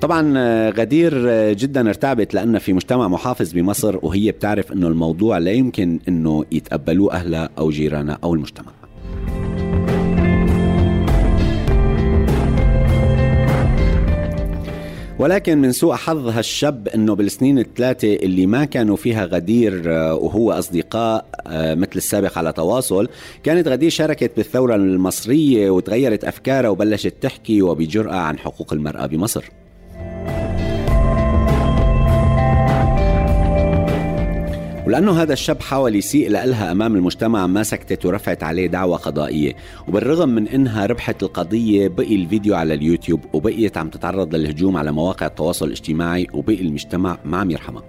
طبعا 0.00 0.34
آه، 0.36 0.70
غدير 0.70 1.12
آه، 1.30 1.52
جدا 1.52 1.88
ارتعبت 1.88 2.34
لأن 2.34 2.58
في 2.58 2.72
مجتمع 2.72 3.08
محافظ 3.08 3.52
بمصر 3.52 3.98
وهي 4.02 4.32
بتعرف 4.32 4.72
أنه 4.72 4.88
الموضوع 4.88 5.38
لا 5.38 5.50
يمكن 5.50 6.00
أنه 6.08 6.44
يتقبلوه 6.52 7.12
أهلها 7.12 7.50
أو 7.58 7.70
جيرانها 7.70 8.18
أو 8.24 8.34
المجتمع. 8.34 8.72
ولكن 15.18 15.58
من 15.58 15.72
سوء 15.72 15.94
حظ 15.94 16.28
هالشاب 16.28 16.88
إنه 16.88 17.14
بالسنين 17.14 17.58
الثلاثة 17.58 18.14
اللي 18.14 18.46
ما 18.46 18.64
كانوا 18.64 18.96
فيها 18.96 19.24
غدير 19.24 19.82
آه، 19.86 20.14
وهو 20.14 20.52
أصدقاء 20.52 21.26
مثل 21.50 21.96
السابق 21.96 22.38
على 22.38 22.52
تواصل 22.52 23.08
كانت 23.42 23.68
غدير 23.68 23.90
شاركت 23.90 24.36
بالثورة 24.36 24.74
المصرية 24.74 25.70
وتغيرت 25.70 26.24
أفكارها 26.24 26.68
وبلشت 26.70 27.14
تحكي 27.20 27.62
وبجرأة 27.62 28.16
عن 28.16 28.38
حقوق 28.38 28.72
المرأة 28.72 29.06
بمصر. 29.06 29.44
ولأنه 34.88 35.22
هذا 35.22 35.32
الشاب 35.32 35.60
حاول 35.60 35.96
يسيء 35.96 36.30
لها 36.30 36.72
أمام 36.72 36.96
المجتمع 36.96 37.46
ما 37.46 37.62
سكتت 37.62 38.06
ورفعت 38.06 38.42
عليه 38.42 38.66
دعوة 38.66 38.96
قضائية. 38.96 39.52
وبالرغم 39.88 40.28
من 40.28 40.48
إنها 40.48 40.86
ربحت 40.86 41.22
القضية 41.22 41.88
بقي 41.88 42.14
الفيديو 42.14 42.54
على 42.54 42.74
اليوتيوب 42.74 43.20
وبقيت 43.32 43.78
عم 43.78 43.88
تتعرض 43.88 44.34
للهجوم 44.34 44.76
على 44.76 44.92
مواقع 44.92 45.26
التواصل 45.26 45.66
الاجتماعي 45.66 46.26
وبقي 46.32 46.60
المجتمع 46.60 47.18
ما 47.24 47.36
عم 47.36 47.50
يرحمها. 47.50 47.82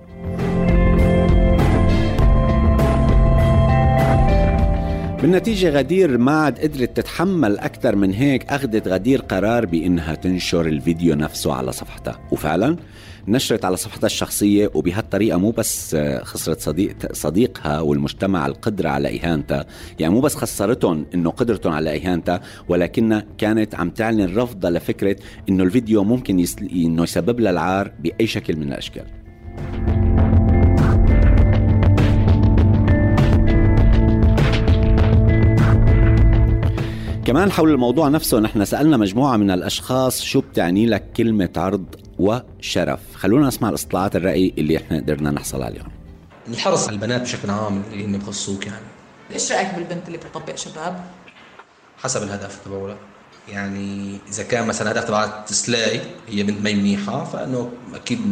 بالنتيجة 5.22 5.70
غدير 5.70 6.18
ما 6.18 6.32
عاد 6.32 6.60
قدرت 6.60 6.98
تتحمل 6.98 7.60
أكثر 7.60 7.96
من 7.96 8.14
هيك 8.14 8.50
أخذت 8.50 8.88
غدير 8.88 9.22
قرار 9.22 9.66
بإنها 9.66 10.16
تنشر 10.16 10.66
الفيديو 10.66 11.16
نفسه 11.16 11.54
على 11.54 11.72
صفحتها. 11.72 12.20
وفعلا 12.32 12.78
نشرت 13.30 13.66
على 13.66 13.78
صفحتها 13.78 14.06
الشخصية 14.06 14.72
وبهالطريقة 14.74 15.38
مو 15.38 15.52
بس 15.52 15.96
خسرت 16.24 16.60
صديق 16.60 17.14
صديقها 17.14 17.82
والمجتمع 17.82 18.46
القدرة 18.46 18.90
على 18.90 19.20
إهانتها. 19.20 19.66
يعني 20.00 20.14
مو 20.14 20.22
بس 20.22 20.36
خسرتهم 20.36 21.06
إنه 21.14 21.30
قدرتهم 21.30 21.74
على 21.74 21.98
إهانتها 21.98 22.42
ولكنها 22.70 23.26
كانت 23.38 23.76
عم 23.76 23.90
تعلن 23.90 24.36
رفضها 24.38 24.72
لفكرة 24.72 25.16
إنه 25.50 25.64
الفيديو 25.64 26.04
ممكن 26.04 26.40
يس... 26.40 26.56
إنه 26.74 27.04
يسبب 27.04 27.40
لها 27.40 27.52
العار 27.52 27.92
بأي 28.00 28.28
شكل 28.28 28.56
من 28.56 28.68
الأشكال. 28.74 29.06
كمان 37.26 37.52
حول 37.52 37.70
الموضوع 37.72 38.08
نفسه 38.08 38.40
نحن 38.40 38.66
سألنا 38.66 38.98
مجموعة 38.98 39.38
من 39.38 39.52
الأشخاص 39.52 40.22
شو 40.22 40.42
بتعني 40.42 40.86
لك 40.86 41.04
كلمة 41.18 41.50
عرض 41.58 41.86
وشرف. 42.20 43.00
خلونا 43.16 43.48
نسمع 43.48 43.70
الاستطلاعات 43.70 44.16
الرأي 44.16 44.54
اللي 44.58 44.78
إحنا 44.78 44.98
قدرنا 44.98 45.32
نحصل 45.32 45.64
عليهم 45.64 45.92
الحرص 46.48 46.88
على 46.88 46.96
البنات 46.96 47.22
بشكل 47.22 47.50
عام 47.50 47.84
اللي 47.92 48.06
هن 48.06 48.18
بخصوك 48.18 48.66
يعني. 48.68 48.86
إيش 49.32 49.52
رأيك 49.52 49.76
بالبنت 49.76 50.08
اللي 50.08 50.18
بتطبق 50.18 50.56
شباب؟ 50.56 51.06
حسب 51.98 52.24
الهدف 52.24 52.60
تبعولها. 52.66 52.98
يعني 53.50 54.18
إذا 54.30 54.44
كان 54.44 54.68
مثلا 54.68 54.92
هدف 54.92 55.04
تبع 55.04 55.46
سلاي 55.46 56.02
هي 56.28 56.44
بنت 56.44 56.62
ما 56.62 56.74
منيحه 56.74 57.24
فإنه 57.24 57.72
أكيد 57.94 58.28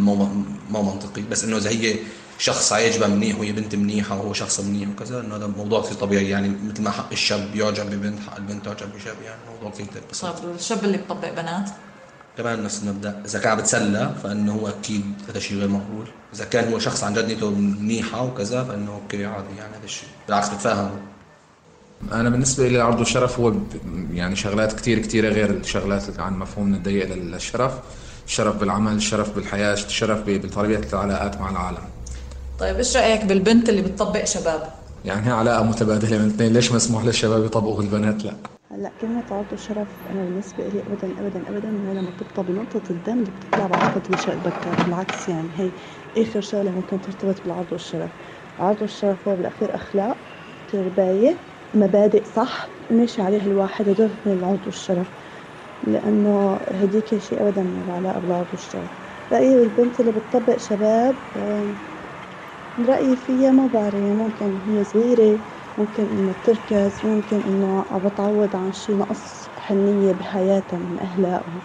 ما 0.69 0.81
منطقي. 0.81 1.21
بس 1.21 1.43
إنه 1.43 1.57
إذا 1.57 1.69
هي 1.69 1.95
شخص 2.39 2.73
عاجبها 2.73 3.07
منيح 3.07 3.39
وهي 3.39 3.51
بنت 3.51 3.75
منيحة 3.75 4.17
وهو 4.17 4.33
شخص 4.33 4.59
منيح 4.59 4.89
وكذا 4.89 5.19
إنه 5.19 5.35
هذا 5.35 5.47
موضوع 5.47 5.81
كثير 5.81 5.97
طبيعي. 5.97 6.29
يعني 6.29 6.49
مثل 6.49 6.83
ما 6.83 6.91
حق 6.91 7.11
الشاب 7.11 7.55
يعجب 7.55 7.85
ببنت 7.85 8.19
حق 8.19 8.35
البنت 8.35 8.65
تعجب 8.65 8.93
بشاب 8.95 9.15
يعني 9.25 9.41
موضوع 9.55 9.71
كثير 9.71 9.87
بسيط 10.11 10.29
طيب 10.29 10.55
الشاب 10.55 10.83
اللي 10.83 10.97
بيطبق 10.97 11.33
بنات؟ 11.33 11.69
كمان 12.37 12.63
نفس 12.63 12.83
المبدا 12.83 13.21
إذا 13.25 13.39
كان 13.39 13.51
عم 13.51 13.57
بتسلى 13.57 14.11
فإنه 14.23 14.53
هو 14.53 14.67
أكيد 14.67 15.03
هذا 15.29 15.39
شيء 15.39 15.57
غير 15.57 15.67
مقبول. 15.67 16.07
إذا 16.33 16.45
كان 16.45 16.73
هو 16.73 16.79
شخص 16.79 17.03
عن 17.03 17.13
جد 17.13 17.25
نيته 17.25 17.49
منيحة 17.49 18.23
وكذا 18.23 18.63
فإنه 18.63 18.91
أوكي 18.91 19.25
عادي 19.25 19.47
يعني 19.57 19.75
هذا 19.75 19.83
الشيء. 19.83 20.09
بالعكس 20.27 20.49
بتفاهم 20.49 20.91
أنا 22.11 22.29
بالنسبة 22.29 22.67
لي 22.67 22.79
عرض 22.79 22.99
الشرف 22.99 23.39
هو 23.39 23.53
يعني 24.13 24.35
شغلات 24.35 24.73
كثير 24.73 24.99
كثيره 24.99 25.29
غير 25.29 25.49
الشغلات 25.49 26.19
عن 26.19 26.39
مفهومنا 26.39 26.77
الضيق 26.77 27.15
للشرف. 27.15 27.73
الشرف 28.27 28.55
بالعمل 28.55 28.95
الشرف 28.95 29.35
بالحياة 29.35 29.73
الشرف 29.73 30.19
بطريقه 30.27 30.93
العلاقات 30.93 31.41
مع 31.41 31.49
العالم. 31.49 31.83
طيب 32.59 32.75
إيش 32.75 32.97
رأيك 32.97 33.25
بالبنت 33.25 33.69
اللي 33.69 33.81
بتطبق 33.81 34.23
شباب؟ 34.23 34.69
يعني 35.05 35.27
هي 35.27 35.31
علاقة 35.31 35.63
متبادلة 35.63 36.17
من 36.17 36.27
اثنين. 36.27 36.53
ليش 36.53 36.71
مسموح 36.71 37.05
للشباب 37.05 37.45
يطبقوا 37.45 37.81
البنات 37.81 38.23
لا. 38.23 38.33
هلا 38.77 38.89
كلمة 39.01 39.25
عرض 39.31 39.53
الشرف 39.53 40.07
أنا 40.07 40.23
بالنسبة 40.23 40.67
لي 40.67 40.81
أبدا 40.81 41.19
أبدا 41.19 41.49
أبدا. 41.49 41.69
هي 41.89 41.93
لما 41.93 42.09
بتبقى 42.11 42.43
بنقطة 42.43 42.91
الدم 42.91 43.19
اللي 43.19 43.31
بتطلع 43.31 43.67
بعلاقة 43.67 44.01
النشاء 44.09 44.35
البكر 44.35 44.83
بالعكس 44.85 45.29
يعني 45.29 45.49
هي 45.59 45.71
آخر 46.17 46.41
شغلة 46.41 46.71
ممكن 46.71 47.01
ترتبط 47.01 47.41
بالعرض 47.43 47.71
والشرف. 47.71 48.11
العرض 48.59 48.81
والشرف 48.81 49.27
هو 49.27 49.35
بالأخير 49.35 49.75
أخلاق 49.75 50.17
ترباية 50.67 51.39
مبادئ 51.73 52.23
صح 52.23 52.69
ماشي 52.89 53.21
عليها 53.21 53.45
الواحد 53.45 53.89
هدول 53.89 54.11
من 54.25 54.31
العرض 54.33 54.65
والشرف. 54.65 55.07
لأنه 55.83 56.55
هديك 56.71 57.17
شيء 57.17 57.41
أبدا 57.41 57.63
من 57.63 57.81
العلاقة 57.81 58.19
بالعرض 58.19 58.47
والشرف. 58.51 58.89
رأيي 59.31 59.57
بالبنت 59.57 59.99
اللي 59.99 60.11
بتطبق 60.11 60.57
شباب 60.57 61.15
رأيي 62.79 63.15
فيها 63.15 63.51
ما 63.51 63.67
بعرف 63.67 63.95
ممكن 63.95 64.61
هي 64.65 64.83
صغيرة 64.83 65.39
ممكن 65.77 66.03
إنه 66.03 66.33
تركز 66.33 67.05
ممكن 67.05 67.41
إنه 67.41 67.99
بتعوض 67.99 68.55
عن 68.55 68.71
شي 68.71 68.95
نقص 68.95 69.49
حنية 69.57 70.13
بحياتها 70.13 70.79
من 70.79 70.99
أهلها 70.99 71.35
أو 71.37 71.61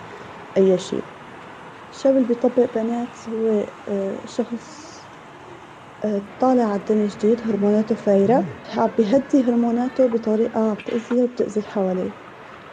أي 0.57 0.79
شي. 0.79 1.03
الشاب 1.93 2.17
اللي 2.17 2.29
بيطبق 2.29 2.75
بنات؟ 2.75 3.29
هو 3.29 3.67
آه، 3.89 4.27
شخص 4.27 4.93
آه، 6.05 6.23
طالع 6.41 6.65
على 6.65 6.81
الدنيا 6.81 7.07
جديد 7.07 7.41
هرموناته 7.43 7.95
فايرة. 7.95 8.49
حاب 8.65 9.01
يهدي 9.01 9.45
هرموناته 9.45 10.07
بطريقة 10.09 10.75
بتأذيه 10.75 11.23
وبتأذي 11.25 11.57
اللي 11.61 11.69
حواليه. 11.71 12.13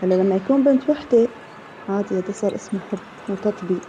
هلا 0.03 0.15
لما 0.15 0.35
يكون 0.35 0.63
بنت 0.63 0.89
وحدة 0.89 1.29
عادي 1.87 2.19
هذا 2.19 2.31
صار 2.31 2.55
اسمه 2.55 2.79
حب 2.81 2.99
وتطبيق 3.29 3.81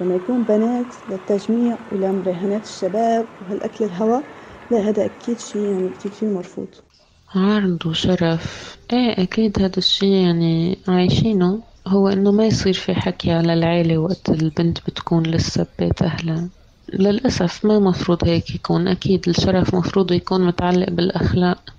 لما 0.00 0.14
يكون 0.16 0.44
بنات 0.44 0.94
للتجميع 1.08 1.78
ولمراهنات 1.92 2.64
الشباب 2.64 3.28
وهالأكل 3.40 3.84
الهوا 3.84 4.22
لا 4.70 4.78
هذا 4.88 5.04
أكيد 5.04 5.38
شيء 5.38 5.72
يعني 5.72 5.90
كتير 5.90 6.10
كتير 6.10 6.28
مرفوض. 6.30 6.74
عرض 7.34 7.86
وشرف. 7.86 8.76
إيه 8.92 9.22
أكيد 9.22 9.62
هذا 9.62 9.78
الشي 9.78 10.22
يعني 10.22 10.78
عايشينه. 10.88 11.62
هو 11.86 12.08
إنه 12.08 12.32
ما 12.32 12.46
يصير 12.46 12.72
في 12.72 12.94
حكي 12.94 13.30
على 13.32 13.52
العيلة 13.52 13.98
وقت 13.98 14.28
البنت 14.30 14.78
بتكون 14.90 15.26
لسه 15.26 15.66
ببيت 15.78 16.02
أهلها. 16.02 16.50
للأسف 16.92 17.64
ما 17.66 17.78
مفروض 17.78 18.24
هيك 18.24 18.54
يكون. 18.54 18.88
أكيد 18.88 19.28
الشرف 19.28 19.74
مفروض 19.74 20.12
يكون 20.12 20.46
متعلق 20.46 20.90
بالأخلاق 20.90 21.70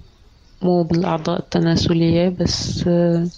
مو 0.64 0.84
بالأعضاء 0.84 1.40
التناسلية 1.40 2.30
بس 2.30 2.88
آه، 2.88 3.32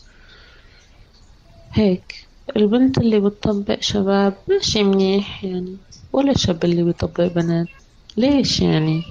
هيك. 1.74 2.14
البنت 2.58 2.98
اللي 2.98 3.20
بتطبق 3.20 3.80
شباب 3.82 4.44
ماشي 4.50 4.84
منيح 4.84 5.44
يعني 5.44 5.78
ولا 6.14 6.32
الشاب 6.32 6.66
اللي 6.66 6.84
بيطبق 6.84 7.28
بنات. 7.28 7.83
ليش 8.18 8.62
يعني؟ 8.62 9.06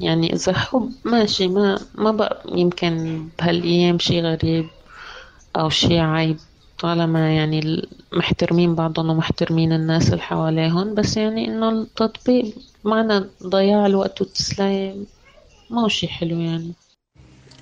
يعني 0.00 0.34
إذا 0.34 0.54
حب 0.54 0.94
ماشي 1.06 1.48
ما 1.48 1.78
ما 1.94 2.10
بقى 2.12 2.44
يمكن 2.58 3.28
بهالأيام 3.40 3.98
شي 3.98 4.20
غريب 4.22 4.70
أو 5.56 5.70
شي 5.70 6.00
عيب 6.00 6.38
طالما 6.78 7.36
يعني 7.36 7.82
محترمين 8.14 8.74
بعضهم 8.74 9.10
ومحترمين 9.10 9.72
الناس 9.72 10.10
اللي 10.10 10.22
حواليهم 10.22 10.94
بس 10.94 11.16
يعني 11.16 11.46
إنه 11.48 11.70
التطبيق 11.70 12.54
معنى 12.84 13.20
ضياع 13.48 13.86
الوقت 13.86 14.20
والتسلاية 14.22 15.06
ما 15.70 15.82
هو 15.84 15.88
شي 15.88 16.08
حلو 16.08 16.40
يعني. 16.40 16.76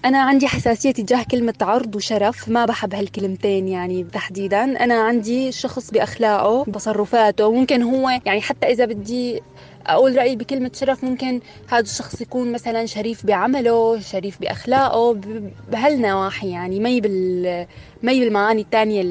أنا 0.05 0.23
عندي 0.23 0.47
حساسية 0.47 0.93
تجاه 0.93 1.25
كلمة 1.31 1.55
عرض 1.61 1.97
وشرف 1.97 2.49
ما 2.49 2.65
بحب 2.65 2.95
هالكلمتين 2.95 3.69
يعني 3.69 4.05
تحديدا. 4.05 4.65
أنا 4.65 4.95
عندي 4.95 5.53
شخص 5.53 5.91
بأخلاقه 5.91 6.65
بتصرفاته 6.65 7.53
ممكن 7.53 7.83
هو 7.83 8.09
يعني 8.27 8.41
حتى 8.41 8.67
إذا 8.67 8.85
بدي 8.85 9.43
أقول 9.87 10.17
رأيي 10.17 10.37
بكلمة 10.37 10.71
شرف 10.75 11.05
ممكن 11.05 11.41
هذا 11.69 11.81
الشخص 11.81 12.21
يكون 12.21 12.53
مثلا 12.53 12.87
شريف 12.87 13.27
بعمله 13.27 14.01
شريف 14.01 14.41
بأخلاقه 14.41 15.17
بهالنواحي 15.73 16.51
يعني 16.51 16.81
ما 16.81 16.99
بال 16.99 17.67
ما 18.03 18.13
بالمعاني 18.13 18.63
الثانية 18.63 19.03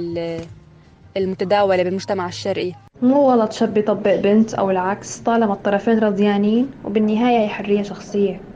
المتداولة 1.17 1.83
بالمجتمع 1.83 2.27
الشرقي. 2.27 2.71
مو 3.01 3.31
غلط 3.31 3.51
شاب 3.51 3.77
يطبق 3.77 4.15
بنت 4.15 4.53
أو 4.53 4.71
العكس 4.71 5.17
طالما 5.17 5.53
الطرفين 5.53 5.99
رضيانين 5.99 6.71
وبالنهاية 6.85 7.39
هي 7.39 7.47
حرية 7.47 7.83
شخصية. 7.83 8.52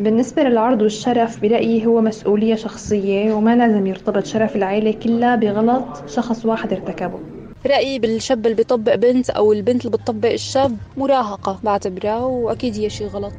بالنسبة 0.00 0.42
للعرض 0.42 0.82
والشرف 0.82 1.40
برأيي 1.40 1.86
هو 1.86 2.00
مسؤولية 2.00 2.54
شخصية 2.54 3.32
وما 3.32 3.56
لازم 3.56 3.86
يرتبط 3.86 4.26
شرف 4.26 4.56
العيلة 4.56 4.92
كلها 4.92 5.36
بغلط 5.36 5.84
شخص 6.08 6.46
واحد 6.46 6.72
ارتكبه. 6.72 7.18
رأيي 7.66 7.98
بالشاب 7.98 8.46
اللي 8.46 8.56
بيطبق 8.56 8.94
بنت 8.94 9.30
أو 9.30 9.52
البنت 9.52 9.86
اللي 9.86 9.96
بتطبق 9.96 10.30
الشاب 10.30 10.76
مراهقة 10.96 11.60
بعتبرها 11.64 12.18
وأكيد 12.18 12.74
هي 12.76 12.90
شي 12.90 13.06
غلط. 13.06 13.34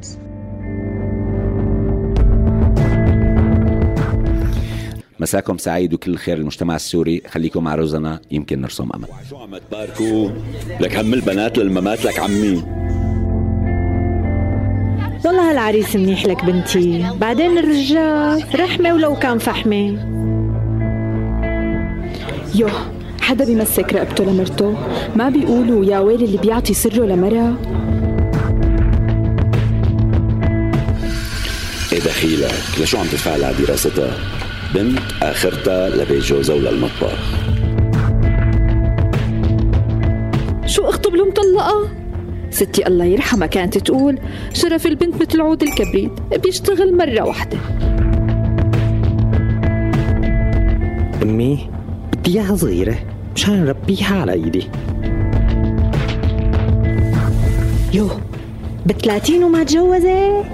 مساكم 5.20 5.58
سعيد 5.58 5.94
وكل 5.94 6.16
خير 6.16 6.36
المجتمع 6.36 6.76
السوري. 6.76 7.22
خليكم 7.26 7.64
مع 7.64 7.74
روزنا 7.74 8.20
يمكن 8.30 8.60
نرسم 8.60 8.88
أمل. 8.94 9.06
شو 9.30 9.36
عم 9.36 9.58
تباركوا؟ 9.58 10.30
لك 10.80 10.96
هم 10.96 11.14
البنات 11.14 11.58
للممات 11.58 12.04
لك 12.04 12.18
عمي. 12.18 12.81
والله 15.24 15.50
هالعريس 15.50 15.96
منيح 15.96 16.26
لك 16.26 16.44
بنتي. 16.44 17.06
بعدين 17.20 17.58
الرجال 17.58 18.44
رحمة 18.60 18.94
ولو 18.94 19.14
كان 19.14 19.38
فحمة. 19.38 19.98
يوه 22.54 22.70
حدا 23.20 23.44
بيمسك 23.44 23.92
رقبته 23.94 24.24
لمرته؟ 24.24 24.74
ما 25.16 25.28
بيقولوا 25.28 25.84
يا 25.84 25.98
ويلي 25.98 26.24
اللي 26.24 26.38
بيعطي 26.38 26.74
سره 26.74 27.04
لمرة 27.04 27.58
إيه 31.92 32.00
دخيلك؟ 32.00 32.54
لشو 32.80 32.98
عم 32.98 33.06
تدفع 33.06 33.32
على 33.32 33.54
دراستها؟ 33.58 34.10
بنت 34.74 34.98
آخرتها 35.22 35.90
لبيت 35.90 36.22
جوزها 36.22 36.56
وللمطبخ 36.56 37.18
شو 40.66 40.88
أخطب 40.88 41.14
له 41.14 41.26
مطلقة؟ 41.26 42.01
ستي 42.52 42.86
الله 42.86 43.04
يرحمها 43.04 43.46
كانت 43.46 43.78
تقول. 43.78 44.18
شرف 44.52 44.86
البنت 44.86 45.22
مثل 45.22 45.40
عود 45.40 45.62
الكبريت 45.62 46.12
بيشتغل 46.42 46.96
مرة 46.96 47.22
واحدة. 47.22 47.58
أمي 51.22 51.68
بدي 52.12 52.30
إياها 52.38 52.56
صغيرة 52.56 52.96
مشان 53.34 53.64
نربيها 53.64 54.20
على 54.20 54.32
إيدي 54.32 54.68
يو 57.94 58.08
بثلاثين 58.86 59.44
وما 59.44 59.64
تجوزت؟ 59.64 60.44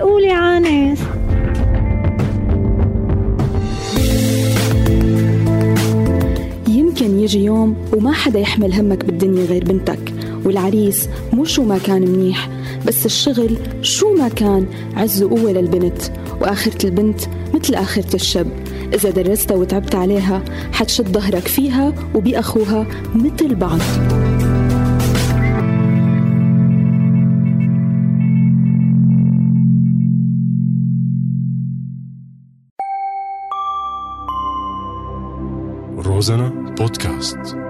قولي 0.00 0.30
عانس. 0.30 1.00
يمكن 6.68 7.20
يجي 7.20 7.44
يوم 7.44 7.76
وما 7.92 8.12
حدا 8.12 8.38
يحمل 8.38 8.72
همك 8.74 9.04
بالدنيا 9.04 9.44
غير 9.44 9.64
بنتك. 9.64 10.17
والعريس 10.48 11.08
مو 11.32 11.44
شو 11.44 11.64
ما 11.64 11.78
كان 11.78 12.02
منيح 12.02 12.48
بس 12.86 13.06
الشغل 13.06 13.56
شو 13.82 14.14
ما 14.14 14.28
كان 14.28 14.66
عز 14.96 15.22
وقوة 15.22 15.52
للبنت 15.52 16.02
وآخرة 16.40 16.86
البنت 16.86 17.20
مثل 17.54 17.74
آخرة 17.74 18.14
الشب 18.14 18.46
إذا 18.94 19.10
درستها 19.10 19.56
وتعبت 19.56 19.94
عليها 19.94 20.44
حتشد 20.72 21.08
ظهرك 21.08 21.48
فيها 21.48 21.94
وبأخوها 22.14 22.86
مثل 23.14 23.54
بعض. 23.54 23.80
روزانا 35.98 36.74
بودكاست. 36.78 37.67